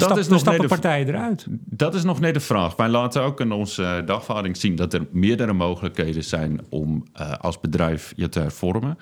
[0.00, 1.46] dat stap, is dan stappen partijen eruit.
[1.64, 2.76] Dat is nog net de vraag.
[2.76, 7.32] Wij laten ook in onze uh, dagvaarding zien dat er meerdere mogelijkheden zijn om uh,
[7.32, 8.98] als bedrijf je te hervormen.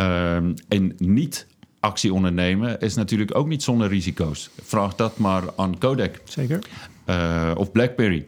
[0.00, 0.36] Uh,
[0.68, 1.46] en niet
[1.80, 4.50] actie ondernemen is natuurlijk ook niet zonder risico's.
[4.62, 6.20] Vraag dat maar aan Kodak.
[6.24, 6.58] Zeker.
[7.06, 8.26] Uh, of BlackBerry.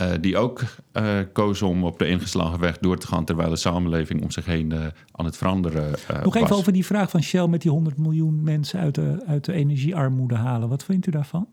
[0.00, 3.24] Uh, die ook uh, kozen om op de ingeslagen weg door te gaan...
[3.24, 7.10] terwijl de samenleving om zich heen uh, aan het veranderen Nog even over die vraag
[7.10, 7.46] van Shell...
[7.46, 10.68] met die 100 miljoen mensen uit de, uit de energiearmoede halen.
[10.68, 11.48] Wat vindt u daarvan?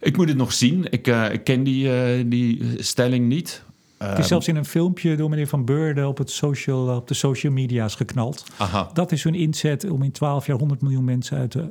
[0.00, 0.84] Ik moet het nog zien.
[0.90, 3.64] Ik, ik ken die, die stelling niet.
[3.98, 7.14] Het is zelfs in een filmpje door meneer Van Beurden op, het social, op de
[7.14, 8.44] social media's geknald.
[8.56, 8.90] Aha.
[8.92, 11.70] Dat is hun inzet om in 12 jaar 100 miljoen mensen uit de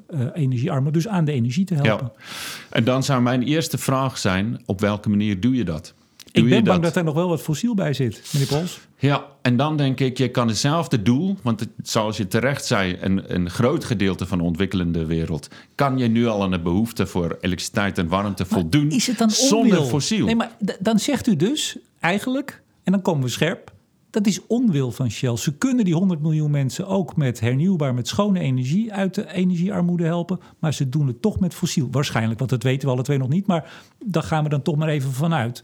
[0.65, 2.11] uh, dus aan de energie te helpen.
[2.17, 2.23] Ja.
[2.69, 5.93] En dan zou mijn eerste vraag zijn: op welke manier doe je dat?
[6.33, 6.95] ik ben bang dat?
[6.95, 8.79] er nog wel wat fossiel bij zit, meneer Pols.
[8.97, 13.33] Ja, en dan denk ik, je kan hetzelfde doel, want zoals je terecht zei, een,
[13.33, 17.37] een groot gedeelte van de ontwikkelende wereld, kan je nu al aan de behoefte voor
[17.41, 20.25] elektriciteit en warmte voldoen is het dan zonder fossiel.
[20.25, 23.73] Nee, maar dan zegt u dus eigenlijk, en dan komen we scherp,
[24.09, 25.37] dat is onwil van Shell.
[25.37, 30.05] Ze kunnen die 100 miljoen mensen ook met hernieuwbaar, met schone energie uit de energiearmoede
[30.05, 30.39] helpen.
[30.59, 31.87] Maar ze doen het toch met fossiel.
[31.91, 33.47] Waarschijnlijk, want dat weten we alle twee nog niet.
[33.47, 33.73] Maar
[34.05, 35.63] daar gaan we dan toch maar even vanuit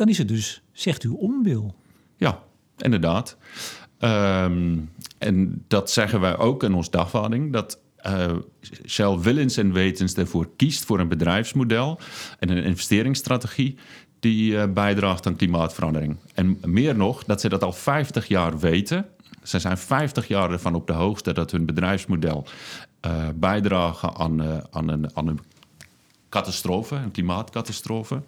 [0.00, 1.74] dan is het dus, zegt u, onwil.
[2.16, 2.42] Ja,
[2.76, 3.36] inderdaad.
[3.98, 4.78] Ehm,
[5.18, 8.32] en dat zeggen wij ook in ons dagvaarding, dat uh,
[8.86, 12.00] Shell willens en wetens ervoor kiest voor een bedrijfsmodel
[12.38, 13.78] en een investeringsstrategie
[14.20, 16.16] die uh, bijdraagt aan klimaatverandering.
[16.34, 19.06] En meer nog, dat ze dat al 50 jaar weten.
[19.42, 22.46] Ze zijn 50 jaar ervan op de hoogte dat hun bedrijfsmodel
[23.06, 25.40] uh, bijdragen aan, aan, een, aan een
[26.28, 28.22] catastrofe, een klimaatcatastrofe.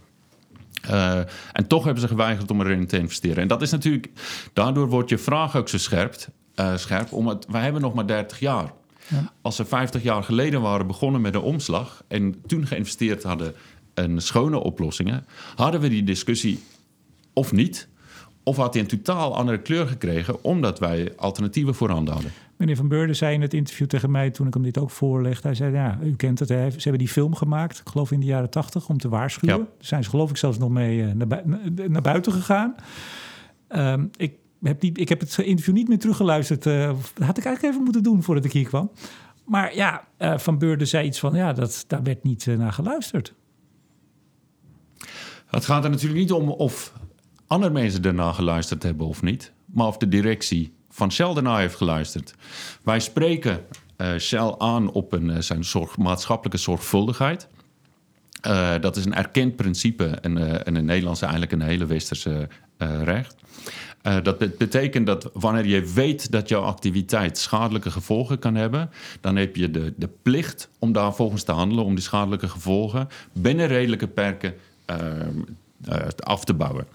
[0.90, 1.16] Uh,
[1.53, 3.43] en toch hebben ze geweigerd om erin te investeren.
[3.43, 4.11] En dat is natuurlijk,
[4.53, 6.14] daardoor wordt je vraag ook zo scherp.
[6.74, 8.72] Scherp omdat wij hebben nog maar 30 jaar.
[9.09, 9.32] Ja.
[9.40, 13.55] Als ze 50 jaar geleden waren begonnen met de omslag en toen geïnvesteerd hadden
[13.95, 15.24] in schone oplossingen,
[15.55, 16.62] hadden we die discussie
[17.32, 17.88] of niet.
[18.45, 22.32] Of had hij een totaal andere kleur gekregen omdat wij alternatieven voorhanden hadden?
[22.57, 25.49] Meneer Van Beurden zei in het interview tegen mij toen ik hem dit ook voorlegde.
[25.49, 26.70] Hij zei, ja, u kent het, hè?
[26.70, 29.59] ze hebben die film gemaakt, ik geloof in de jaren tachtig, om te waarschuwen.
[29.59, 31.43] Daar zijn ze geloof ik zelfs nog mee uh, naar,
[31.88, 32.74] naar, buiten gegaan.
[33.68, 36.66] Um, ik, heb die, ik heb het interview niet meer teruggeluisterd.
[36.66, 38.90] Uh, dat had ik eigenlijk even moeten doen voordat ik hier kwam.
[39.45, 43.34] Maar ja, uh, Van Beurden zei iets van, ja, dat, daar werd niet naar geluisterd.
[45.46, 46.92] Het gaat er natuurlijk niet om of
[47.46, 51.76] andere mensen ernaar geluisterd hebben of niet, maar of de directie van Shell ernaar heeft
[51.76, 52.34] geluisterd.
[52.82, 53.61] Wij spreken
[53.96, 55.64] uh, Shell aan op een, uh, zijn
[55.96, 57.48] maatschappelijke zorgvuldigheid.
[58.46, 62.48] Uh, dat is een erkend principe en, in het Nederlands eigenlijk een hele westerse
[63.03, 63.34] recht.
[64.22, 68.90] dat betekent dat wanneer je weet dat jouw activiteit schadelijke gevolgen kan hebben,
[69.20, 73.09] dan heb je de, de plicht om daar volgens te handelen, om die schadelijke gevolgen
[73.32, 74.55] binnen redelijke perken
[76.16, 76.86] af te bouwen.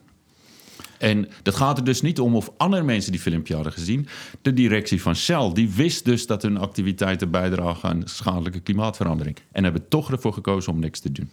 [0.98, 4.08] En dat gaat er dus niet om of andere mensen die filmpje hadden gezien.
[4.42, 9.38] De directie van Shell, die wist dus dat hun activiteiten bijdragen aan schadelijke klimaatverandering.
[9.52, 11.30] En hebben toch ervoor gekozen om niks te doen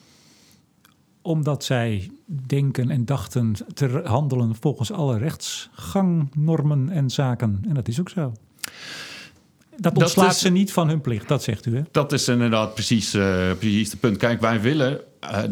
[1.24, 7.64] omdat zij denken en dachten te handelen volgens alle rechtsgangnormen en zaken.
[7.68, 8.32] En dat is ook zo.
[9.76, 11.76] Dat ontslaat ze niet van hun plicht, dat zegt u.
[11.76, 11.82] Hè?
[11.90, 14.16] Dat is inderdaad precies, uh, precies het punt.
[14.16, 15.42] Kijk, wij willen uh,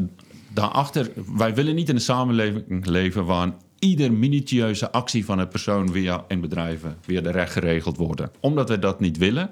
[0.55, 5.93] daarachter, wij willen niet in een samenleving leven waar ieder minutieuze actie van een persoon
[5.93, 8.31] via in bedrijven via de recht geregeld worden.
[8.41, 9.51] Omdat we dat niet willen,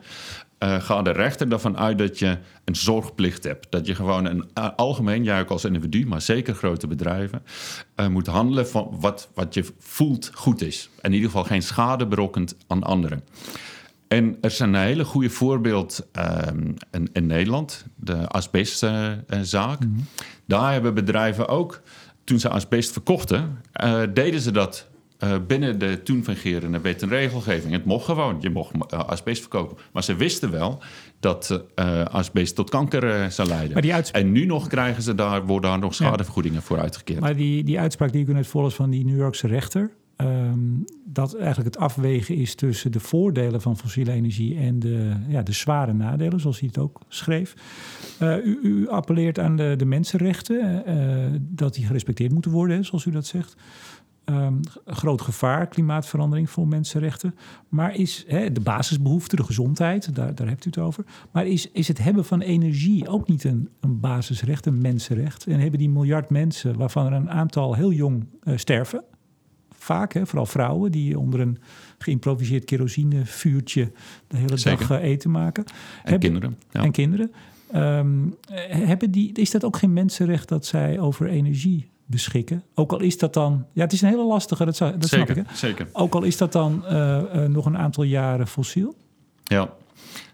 [0.59, 3.67] uh, gaat de rechter ervan uit dat je een zorgplicht hebt.
[3.71, 7.43] Dat je gewoon een uh, algemeen, jij ook als individu, maar zeker grote bedrijven,
[7.97, 10.91] uh, moet handelen van wat, wat je voelt goed is.
[11.03, 13.25] In ieder geval geen schade berokkend aan anderen.
[14.13, 19.85] En er is een hele goede voorbeeld ehm, in, in, Nederland, de asbestzaak.
[19.85, 20.07] Mm
[20.47, 21.81] Daar hebben bedrijven ook
[22.25, 24.89] toen ze asbest verkochten, uh, deden ze dat
[25.19, 27.73] uh, binnen de toen fungerende wet en regelgeving.
[27.73, 29.77] Het mocht gewoon, je mocht uh, asbest verkopen.
[29.93, 30.83] Maar ze wisten wel
[31.21, 31.65] dat
[32.11, 34.05] asbest tot kanker zou leiden.
[34.13, 37.21] En nu nog krijgen ze daar, worden daar nog schadevergoedingen voor uitgekeerd.
[37.21, 39.91] Maar die, die uitspraak die ik net volgens van die New Yorkse rechter...
[40.23, 45.43] Um, dat eigenlijk het afwegen is tussen de voordelen van fossiele energie en de, ja,
[45.43, 47.55] de zware nadelen, zoals hij het ook schreef.
[48.23, 53.05] Uh, u, u, appelleert aan de, de mensenrechten, uh, dat die gerespecteerd moeten worden, zoals
[53.05, 53.57] u dat zegt.
[54.25, 57.35] Um, groot gevaar, klimaatverandering voor mensenrechten.
[57.69, 61.05] Maar is de basisbehoefte, de gezondheid, daar, daar hebt u het over.
[61.33, 65.47] Maar is, is het hebben van energie ook niet een, een basisrecht, een mensenrecht?
[65.47, 69.05] En hebben die miljard mensen, waarvan er een aantal heel jong uh, sterven,
[69.83, 71.59] vaak, hè, vooral vrouwen, die onder een
[71.99, 73.93] geïmproviseerd kerosinevuurtje
[74.29, 75.65] de hele dag uh, eten maken.
[76.05, 76.59] En kinderen.
[76.71, 76.83] Ja.
[76.83, 77.33] En kinderen.
[77.75, 78.37] Um,
[78.69, 82.63] hebben die, is dat ook geen mensenrecht dat zij over energie beschikken?
[82.75, 83.67] Ook al is dat dan...
[83.73, 85.37] Ja, het is een hele lastige, dat, dat snap ik.
[85.37, 85.43] Hè?
[85.53, 85.89] Zeker.
[85.93, 86.91] Ook al is dat dan uh,
[87.35, 88.95] uh, nog een aantal jaren fossiel?
[89.45, 89.73] Ja.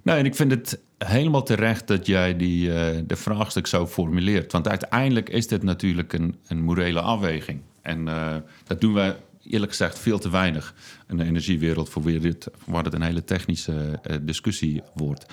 [0.03, 2.75] Nou, en ik vind het helemaal terecht dat jij die, uh,
[3.07, 4.53] de vraagstuk zo formuleert.
[4.53, 7.61] Want uiteindelijk is dit natuurlijk een, een morele afweging.
[7.83, 8.05] En
[8.65, 9.17] dat doen wij
[9.51, 10.75] eerlijk gezegd veel te weinig
[11.09, 15.27] in de energiewereld voor wie dit, waar het een hele technische uh, discussie wordt.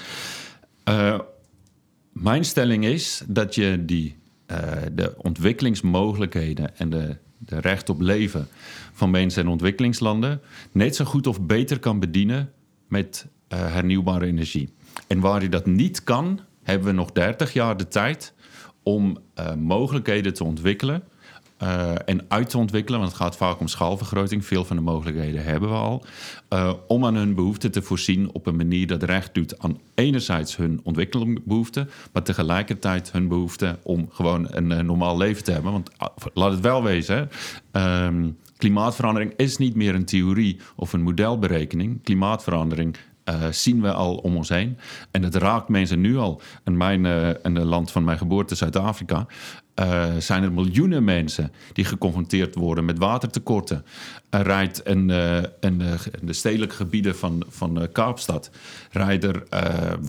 [0.89, 1.19] Uh,
[2.11, 4.15] mijn stelling is dat je die,
[4.51, 4.57] uh,
[4.91, 8.47] de ontwikkelingsmogelijkheden en de, de recht op leven
[8.93, 10.41] van mensen in ontwikkelingslanden
[10.71, 12.51] net zo goed of beter kan bedienen
[12.87, 14.73] met hernieuwbare energie.
[15.07, 18.33] En waar hij dat niet kan, hebben we nog 30 jaar de tijd
[18.83, 19.17] om
[19.57, 21.03] mogelijkheden te ontwikkelen
[21.61, 24.45] uh, en uit te ontwikkelen, want het gaat vaak om schaalvergroting.
[24.45, 26.05] Veel van de mogelijkheden hebben we al.
[26.49, 30.55] Uh, om aan hun behoeften te voorzien op een manier dat recht doet aan enerzijds
[30.55, 35.71] hun ontwikkelingsbehoeften, maar tegelijkertijd hun behoefte om gewoon een, een normaal leven te hebben.
[35.71, 35.89] Want
[36.33, 37.29] laat het wel wezen,
[37.71, 42.03] um, klimaatverandering is niet meer een theorie of een modelberekening.
[42.03, 42.95] Klimaatverandering
[43.29, 44.77] uh, zien we al om ons heen.
[45.11, 46.41] En het raakt mensen nu al.
[46.65, 49.25] In, mijn, uh, in het land van mijn geboorte, Zuid-Afrika,
[49.79, 53.85] uh, zijn er miljoenen mensen die geconfronteerd worden met watertekorten.
[54.29, 55.09] Er rijdt in,
[55.59, 55.81] in,
[56.21, 58.49] de stedelijke gebieden van, van Kaapstad
[58.91, 59.43] rijden er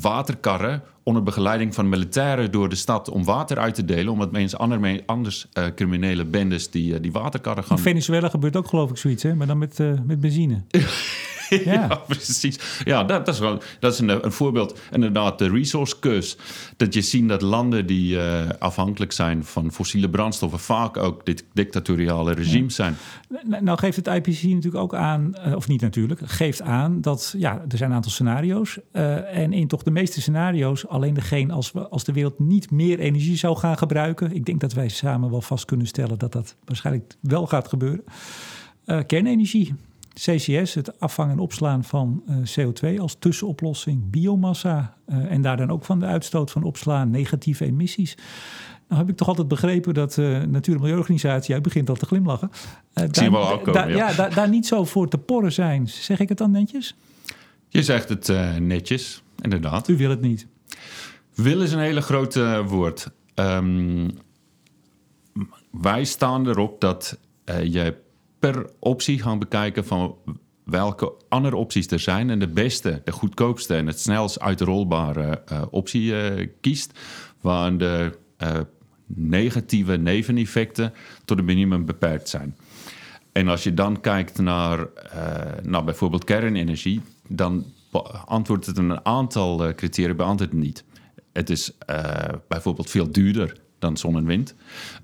[0.00, 4.12] waterkarren onder begeleiding van militairen door de stad om water uit te delen.
[4.12, 7.76] Omdat mensen anders, anders criminele bendes die, die waterkarren gaan.
[7.76, 9.34] In Venezuela gebeurt ook geloof ik zoiets, hè?
[9.34, 10.62] maar dan met, met benzine.
[11.64, 11.86] ja.
[12.06, 12.80] precies.
[12.84, 14.80] Ja, dat, dat is, wel, dat is een, een, voorbeeld.
[14.92, 16.36] Inderdaad, de resource curse.
[16.76, 20.58] Dat je ziet dat landen die uh, afhankelijk zijn van fossiele brandstoffen...
[20.58, 22.96] vaak ook dit dictatoriale regimes zijn.
[23.60, 26.20] Nou geeft het IPCC natuurlijk ook aan, uh, of niet natuurlijk...
[26.24, 28.78] geeft aan dat ja, er zijn een aantal scenario's.
[28.92, 30.86] Uh, en in toch de meeste scenario's...
[30.86, 34.34] alleen degene als, we, als de wereld niet meer energie zou gaan gebruiken...
[34.34, 36.18] ik denk dat wij samen wel vast kunnen stellen...
[36.18, 38.04] dat dat waarschijnlijk wel gaat gebeuren...
[39.06, 39.74] kernenergie.
[40.14, 45.70] CCS, het afvangen en opslaan van uh, CO2 als tussenoplossing, biomassa uh, en daar dan
[45.70, 48.16] ook van de uitstoot van opslaan, negatieve emissies.
[48.88, 52.06] Nou heb ik toch altijd begrepen dat uh, Natuur- en Milieuorganisatie, jij begint al te
[52.06, 52.50] glimlachen,
[52.94, 55.88] ik zie wel da, ja, da, daar niet zo voor te porren zijn.
[55.88, 56.94] Zeg ik het dan netjes?
[57.68, 59.88] Je zegt het netjes, inderdaad.
[59.88, 60.46] U wil het niet.
[61.34, 63.10] Wil is een hele grote woord.
[63.34, 64.10] Um,
[65.70, 68.03] wij staan erop dat je
[68.50, 70.16] per optie gaan bekijken van
[70.64, 75.62] welke andere opties er zijn en de beste, de goedkoopste en het snelst uitrolbare uh,
[75.70, 76.98] optie uh, kiest,
[77.40, 78.50] waar de uh,
[79.06, 80.92] negatieve neveneffecten
[81.24, 82.56] tot een minimum beperkt zijn.
[83.32, 84.88] En als je dan kijkt naar,
[85.62, 87.64] naar bijvoorbeeld kernenergie, dan
[88.24, 90.84] antwoordt het een aantal criteria beantwoordt het niet.
[91.32, 91.72] Het is
[92.48, 94.54] bijvoorbeeld veel duurder dan zon en wind.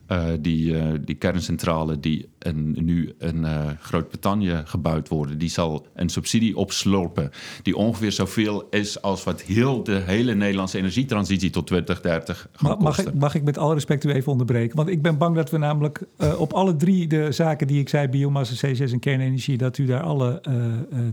[0.08, 5.86] Uh, die, uh, die kerncentrale die in, nu in uh, Groot-Brittannië gebouwd worden, die zal
[5.94, 7.30] een subsidie opslorpen
[7.62, 12.98] die ongeveer zoveel is als wat heel de hele Nederlandse energietransitie tot 2030 gaat mag,
[12.98, 14.76] ik, mag ik met alle respect u even onderbreken?
[14.76, 16.02] Want ik ben bang dat we namelijk
[16.38, 20.02] op alle drie de zaken die ik zei, biomassa, CCS en kernenergie, dat u daar
[20.02, 20.40] alle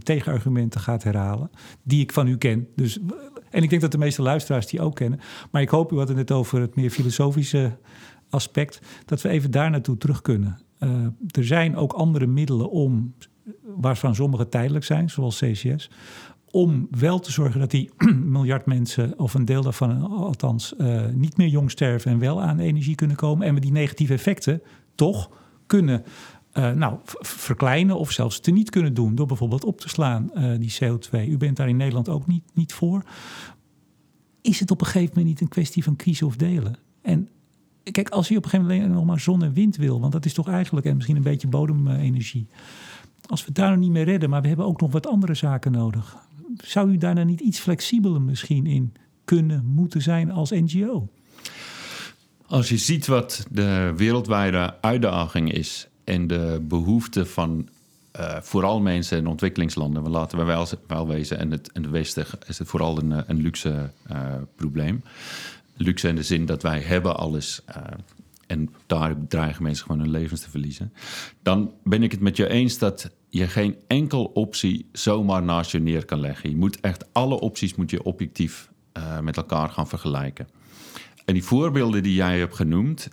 [0.03, 1.49] tegenargumenten gaat herhalen,
[1.83, 2.67] die ik van u ken.
[2.75, 2.99] Dus
[3.49, 5.19] en ik denk dat de meeste luisteraars die ook kennen.
[5.51, 7.77] Maar ik hoop, u had het net over het meer filosofische
[8.29, 10.57] aspect, dat we even daar naartoe terug kunnen.
[10.79, 10.89] Uh,
[11.31, 13.13] er zijn ook andere middelen om,
[13.61, 15.89] waarvan sommige tijdelijk zijn, zoals CCS,
[16.51, 17.91] om wel te zorgen dat die
[18.37, 22.59] miljard mensen, of een deel daarvan althans, uh, niet meer jong sterven en wel aan
[22.59, 23.47] energie kunnen komen.
[23.47, 24.61] En we die negatieve effecten
[24.95, 25.29] toch
[25.65, 26.03] kunnen
[26.57, 30.75] uh, nou, verkleinen of zelfs teniet kunnen doen door bijvoorbeeld op te slaan, uh, die
[30.83, 31.29] CO2.
[31.29, 33.03] U bent daar in Nederland ook niet, niet voor.
[34.41, 36.75] Is het op een gegeven moment niet een kwestie van kiezen of delen?
[37.01, 37.29] En
[37.83, 40.25] kijk, als je op een gegeven moment nog maar zon en wind wil, want dat
[40.25, 42.47] is toch eigenlijk en misschien een beetje bodemenergie.
[43.25, 45.71] Als we daar nog niet mee redden, maar we hebben ook nog wat andere zaken
[45.71, 46.17] nodig.
[46.57, 48.93] Zou u daar nou niet iets flexibeler misschien in
[49.25, 51.09] kunnen, moeten zijn als NGO?
[52.45, 57.69] Als je ziet wat de wereldwijde uitdaging is en de behoefte van
[58.19, 61.91] uh, vooral mensen in ontwikkelingslanden, we laten we wel, wel wezen, en het, in het
[61.91, 65.03] Westen is het vooral een, een luxe uh, probleem.
[65.75, 67.75] Luxe in de zin dat wij hebben alles uh,
[68.47, 70.93] en daar dreigen mensen gewoon hun levens te verliezen.
[71.41, 75.79] Dan ben ik het met je eens dat je geen enkel optie zomaar naast je
[75.79, 76.49] neer kan leggen.
[76.49, 78.69] Je moet echt alle opties moet je objectief
[79.21, 80.47] met elkaar gaan vergelijken.
[81.25, 83.09] En die voorbeelden die jij hebt genoemd,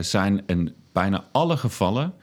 [0.00, 2.14] zijn in bijna alle gevallen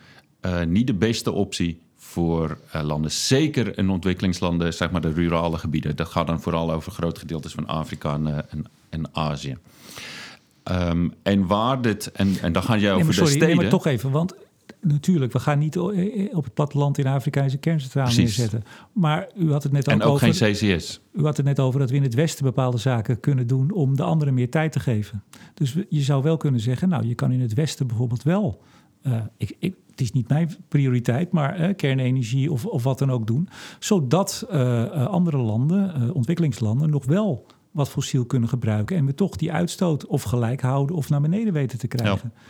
[0.46, 3.12] uh, niet de beste optie voor uh, landen.
[3.12, 5.96] Zeker in ontwikkelingslanden, zeg maar de rurale gebieden.
[5.96, 9.58] Dat gaat dan vooral over grote gedeeltes van Afrika en, uh, en, en Azië.
[10.72, 13.56] Um, en waar dit, en, en dan ga jij over nee, sorry, de steden...
[13.56, 14.34] Nee, maar toch even, want
[14.82, 15.78] natuurlijk, we gaan niet
[16.32, 18.64] op het platteland in Afrika een kerncentrale neerzetten.
[18.92, 20.34] Maar u had het net ook, en ook over...
[20.34, 21.00] geen CCS.
[21.12, 23.72] U had het net over dat we in het Westen bepaalde zaken kunnen doen...
[23.72, 25.24] om de anderen meer tijd te geven.
[25.54, 28.62] Dus je zou wel kunnen zeggen, nou, je kan in het Westen bijvoorbeeld wel...
[29.08, 33.12] Uh, ik, ik, het is niet mijn prioriteit, maar uh, kernenergie of, of wat dan
[33.12, 33.50] ook doen.
[33.80, 38.98] Zodat uh, andere landen, ontwikkelingslanden, nog wel wat fossiel kunnen gebruiken.
[38.98, 42.32] En we toch die uitstoot of gelijk houden of naar beneden weten te krijgen.
[42.34, 42.42] Ja.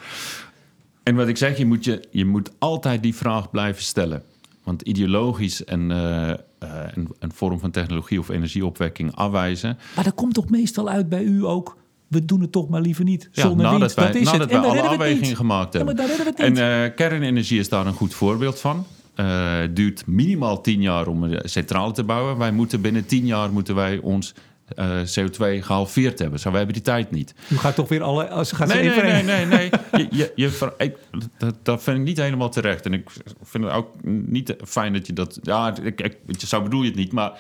[1.04, 4.24] En wat ik zeg, je moet, je, je moet altijd die vraag blijven stellen.
[4.64, 9.78] Want ideologisch en een, een, vorm van technologie of energieopwekking afwijzen.
[9.95, 11.78] Maar dat komt toch meestal uit bij u ook.
[12.14, 13.30] We doen het toch maar liever niet.
[13.32, 14.51] Zonder ja, nadat wij, dat is nadat het.
[14.51, 15.97] wij alle afwegingen gemaakt hebben.
[16.36, 18.86] en uh, kernenergie is daar een goed voorbeeld van.
[19.16, 22.38] Het duurt minimaal tien jaar om een centrale te bouwen.
[22.38, 24.34] Wij moeten binnen tien jaar moeten wij ons
[24.76, 26.39] uh, CO2 gehalveerd hebben.
[26.39, 27.34] Zo, we hebben die tijd niet.
[27.49, 28.30] U gaat toch weer alle...
[28.30, 29.45] Als gaat nee, nee, nee, nee,
[29.91, 30.93] nee, je, je, je,
[31.38, 32.86] dat, dat, vind ik niet helemaal terecht.
[32.86, 33.09] En ik
[33.43, 35.39] vind het ook niet fijn dat je dat...
[35.41, 37.32] Ja, ik, ik, zo bedoel je het niet, maar...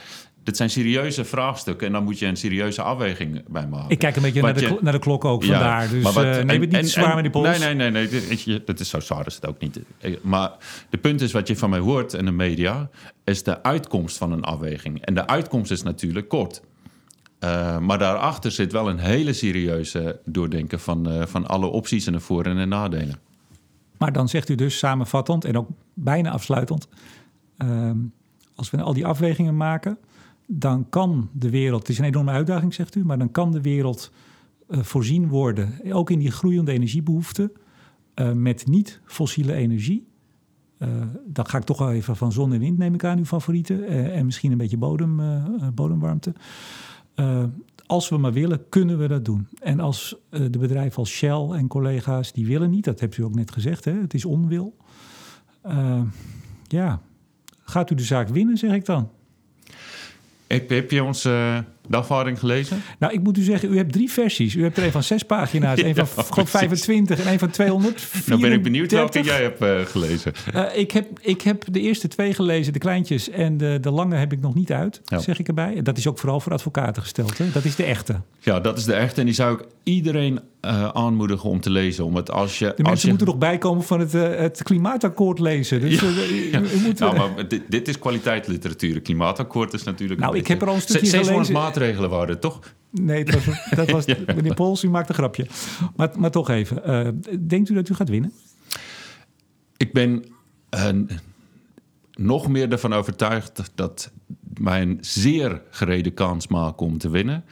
[0.43, 3.89] Dit zijn serieuze vraagstukken en dan moet je een serieuze afweging bij maken.
[3.89, 5.89] Ik kijk een beetje naar de, naar de, klok ook vandaar.
[5.89, 7.59] dus wat, uh, neem het niet zwaar met die pols.
[7.59, 8.07] Nee, nee, nee.
[8.45, 9.79] nee dat is zo zwaar is het ook niet.
[10.21, 10.51] Maar
[10.89, 12.89] de punt is wat je van mij hoort in de media...
[13.23, 15.01] is de uitkomst van een afweging.
[15.01, 16.61] En de uitkomst is natuurlijk kort.
[17.43, 22.13] Uh, maar daarachter zit wel een hele serieuze doordenken van, uh, van alle opties en
[22.13, 23.19] de voor- en de nadelen.
[23.97, 26.87] Maar dan zegt u dus samenvattend en ook bijna afsluitend:
[27.57, 27.91] uh,
[28.55, 29.97] als we al die afwegingen maken,
[30.47, 33.61] dan kan de wereld, het is een enorme uitdaging, zegt u, maar dan kan de
[33.61, 34.11] wereld
[34.69, 37.51] uh, voorzien worden, ook in die groeiende energiebehoeften,
[38.33, 40.07] met niet-fossiele energie.
[41.25, 43.87] dan ga ik toch wel even van zon en wind, neem ik aan, uw favorieten.
[43.87, 45.21] en misschien een beetje bodem,
[45.73, 46.33] bodemwarmte.
[47.85, 49.47] Als we maar willen, kunnen we dat doen.
[49.59, 53.35] En als de bedrijven als Shell en collega's, die willen niet, dat hebt u ook
[53.35, 53.91] net gezegd, hè?
[53.91, 54.75] het is onwil.
[56.67, 57.01] Ja,
[57.63, 59.09] gaat u de zaak winnen, zeg ik dan.
[60.47, 62.81] Heb, heb je onze dagvaarding gelezen?
[62.99, 64.55] Nou, ik moet u zeggen, u hebt drie versies.
[64.55, 68.07] U hebt er een van zes pagina's, een van ja, 25 en een van 200.
[68.25, 70.33] Nou ben ik benieuwd welke jij hebt uh, gelezen.
[70.55, 74.15] Uh, ik, heb, ik heb de eerste twee gelezen, de kleintjes, en de, de lange
[74.15, 75.19] heb ik nog niet uit, ja.
[75.19, 75.81] zeg ik erbij.
[75.81, 77.51] Dat is ook vooral voor advocaten gesteld, hè?
[77.51, 78.21] dat is de echte.
[78.39, 82.05] Ja, dat is de echte en die zou ik iedereen uh, aanmoedigen om te lezen.
[82.05, 83.07] Omdat als je, de mensen als je...
[83.07, 85.81] moeten nog bijkomen van het, het klimaatakkoord lezen.
[85.81, 86.07] Dus, ja,
[86.51, 86.61] ja.
[86.97, 88.93] Nou, maar dit, dit is kwaliteitsliteratuur.
[88.93, 90.19] Het klimaatakkoord is natuurlijk...
[90.19, 91.53] Nou, ik heb er al een stukje gelezen.
[91.73, 92.59] Maatregelen waren, toch?
[92.89, 94.17] Nee, dat was, dat was ja.
[94.25, 95.47] meneer Pols, u maakt een grapje.
[95.95, 98.33] Maar, maar toch even, uh, denkt u dat u gaat winnen?
[99.77, 100.25] Ik ben
[100.75, 100.89] uh,
[102.11, 104.11] nog meer ervan overtuigd dat
[104.59, 107.43] mij een zeer gereden kans maak om te winnen.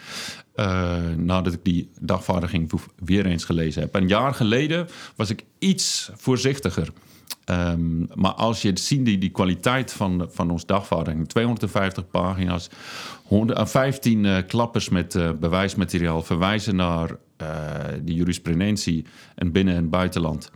[0.56, 3.96] Uh, nadat ik die dagvaardiging weer eens gelezen heb.
[3.96, 6.92] Een jaar geleden was ik iets voorzichtiger.
[7.46, 12.70] Um, maar als je ziet die, die kwaliteit van, van ons dagvaarding, 250 pagina's,
[13.24, 17.18] 100, 15 uh, klappers met uh, bewijsmateriaal verwijzen naar uh,
[18.04, 19.06] de jurisprudentie
[19.36, 20.52] en binnen- en buitenland.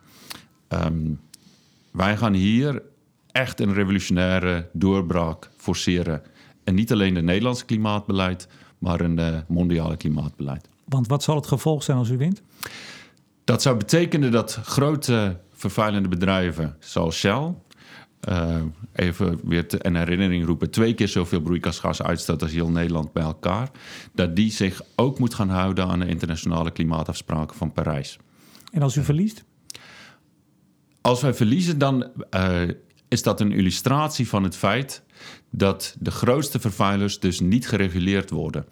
[0.70, 1.20] Um,
[1.92, 2.82] wij gaan hier
[3.32, 6.22] echt een revolutionaire doorbraak forceren.
[6.64, 8.48] En niet alleen het Nederlandse klimaatbeleid,
[8.78, 10.68] maar een mondiale klimaatbeleid.
[10.86, 12.42] Want wat zal het gevolg zijn als u wint?
[13.44, 17.54] Dat zou betekenen dat grote vervuilende bedrijven zoals Shell.
[18.30, 18.62] Uh,
[18.94, 23.24] even weer te, in herinnering roepen, twee keer zoveel broeikasgas uitstoot als heel Nederland bij
[23.24, 23.70] elkaar.
[24.14, 28.18] Dat die zich ook moet gaan houden aan de internationale klimaatafspraken van Parijs.
[28.72, 29.44] En als u verliest?
[31.02, 32.62] Als wij verliezen, dan uh,
[33.08, 35.04] is dat een illustratie van het feit
[35.50, 38.66] dat de grootste vervuilers dus niet gereguleerd worden.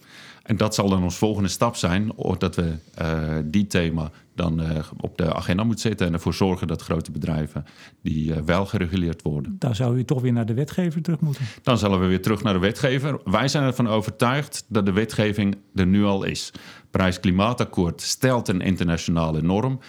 [0.44, 4.70] En dat zal dan ons volgende stap zijn, dat we uh, die thema dan uh,
[5.00, 7.66] op de agenda moeten zetten en ervoor zorgen dat grote bedrijven
[8.02, 9.56] die uh, wel gereguleerd worden.
[9.60, 11.46] Dan zou u toch weer naar de wetgever terug moeten.
[11.64, 13.20] Dan zullen we weer terug naar de wetgever.
[13.24, 16.52] Wij zijn ervan overtuigd dat de wetgeving er nu al is.
[16.92, 19.80] Parijs-Klimaatakkoord stelt een internationale norm.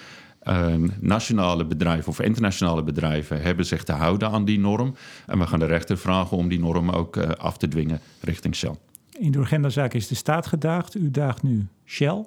[0.48, 4.94] Uh, nationale bedrijven of internationale bedrijven hebben zich te houden aan die norm.
[5.26, 8.56] En we gaan de rechter vragen om die norm ook uh, af te dwingen richting
[8.56, 8.74] Shell.
[9.18, 10.94] In de agendazaak is de staat gedaagd.
[10.94, 12.24] U daagt nu Shell.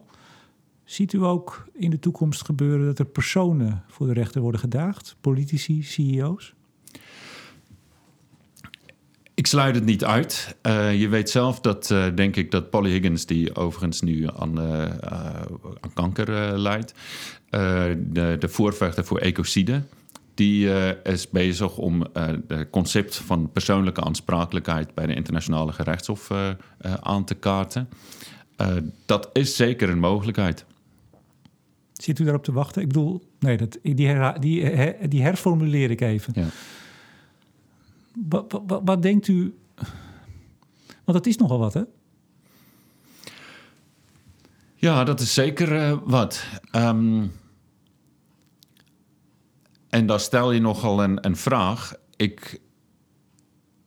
[0.88, 5.15] Ziet u ook in de toekomst gebeuren dat er personen voor de rechter worden gedaagd?
[5.21, 6.53] Politici, CEO's?
[9.33, 10.55] Ik sluit het niet uit.
[10.63, 14.61] Uh, je weet zelf dat, uh, denk ik, dat Polly Higgins, die overigens nu aan,
[14.61, 14.85] uh,
[15.79, 16.93] aan kanker lijdt,
[17.49, 19.81] de, de voorvechter voor ecocide,
[20.33, 20.69] die
[21.03, 26.31] is bezig om het concept van persoonlijke aansprakelijkheid bij de internationale gerechtshof
[26.99, 27.89] aan te kaarten.
[29.05, 30.65] dat is zeker een mogelijkheid.
[31.97, 32.81] Zit u daarop te wachten?
[32.81, 36.33] Ik bedoel, nee, dat, die, her, die, her, die herformuleer ik even.
[36.35, 36.47] Ja.
[38.29, 39.57] Wat, wat, wat, denkt u?
[41.03, 41.81] Want dat is nogal wat, hè?
[44.75, 46.45] Ja, dat is zeker uh, wat.
[46.71, 47.31] Um,
[49.89, 51.93] en daar stel je nogal een, een vraag.
[52.15, 52.61] Ik,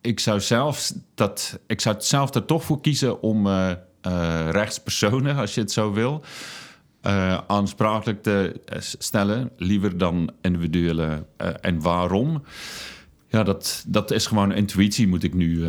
[0.01, 3.71] ik, zou zelf dat, ik zou zelf er toch voor kiezen om uh,
[4.07, 6.23] uh, rechtspersonen, als je het zo wil,
[7.47, 8.61] aansprakelijk te
[8.99, 11.27] stellen, liever dan individuele.
[11.61, 12.43] en waarom?
[13.29, 15.69] Ja, dat, dat is gewoon intuïtie, moet ik nu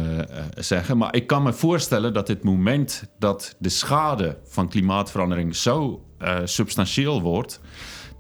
[0.57, 0.97] zeggen.
[0.97, 6.05] Maar ik kan me voorstellen dat het moment dat de schade van klimaatverandering zo
[6.43, 7.59] substantieel wordt,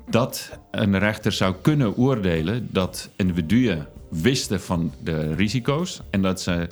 [0.09, 6.67] dat een rechter zou kunnen oordelen dat individuen wisten van de risico's en dat ze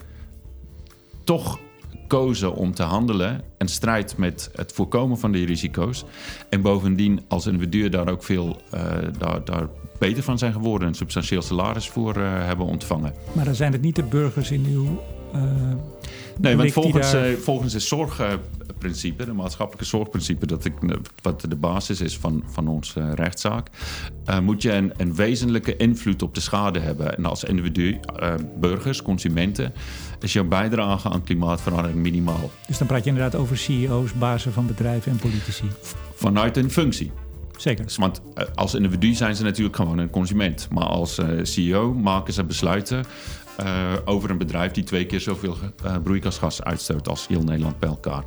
[1.23, 1.59] toch
[2.09, 6.05] kozen om te handelen en strijd met het voorkomen van die risico's.
[6.49, 8.81] En bovendien als individuen daar ook veel uh,
[9.17, 9.67] daar, daar
[9.99, 13.13] beter van zijn geworden, een substantieel salaris voor uh, hebben ontvangen.
[13.33, 15.01] Maar dan zijn het niet de burgers in uw.
[15.35, 15.41] Uh,
[16.37, 17.35] nee, want volgens, daar...
[17.35, 20.73] volgens het zorgprincipe, de maatschappelijke zorgprincipe, dat ik,
[21.21, 23.69] wat de basis is van, van onze rechtszaak,
[24.41, 27.17] moet je een, een wezenlijke invloed op de schade hebben.
[27.17, 27.99] En als individu,
[28.59, 29.73] burgers, consumenten
[30.23, 32.49] is jouw bijdrage aan klimaatverandering minimaal.
[32.67, 35.65] Dus dan praat je inderdaad over CEO's, bazen van bedrijven en politici.
[36.13, 37.11] Vanuit een functie.
[37.57, 37.85] Zeker.
[37.97, 40.67] Want eh, als individu zijn ze natuurlijk gewoon een consument.
[40.71, 43.05] Maar als eh, CEO maken ze besluiten
[43.59, 47.89] uh, over een bedrijf die twee keer zoveel uh, broeikasgas uitstoot als heel Nederland bij
[47.89, 48.23] elkaar.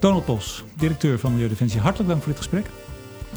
[0.00, 2.66] Donald Pos, directeur van Milieudefensie, hartelijk dank voor dit gesprek.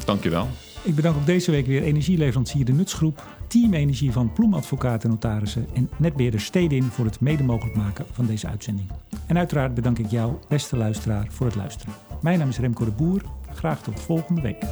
[0.04, 0.48] Dankjewel.
[0.82, 3.22] Ik bedank ook deze week weer energieleverancier De Nutsgroep,
[3.54, 8.26] Team Energie van Ploemadvocaten en Notarissen en netbeheerder Stedin voor het mede mogelijk maken van
[8.26, 8.90] deze uitzending.
[9.26, 11.94] En uiteraard bedank ik jou, beste luisteraar, voor het luisteren.
[12.22, 13.22] Mijn naam is Remco de Boer.
[13.52, 14.64] Graag tot volgende week.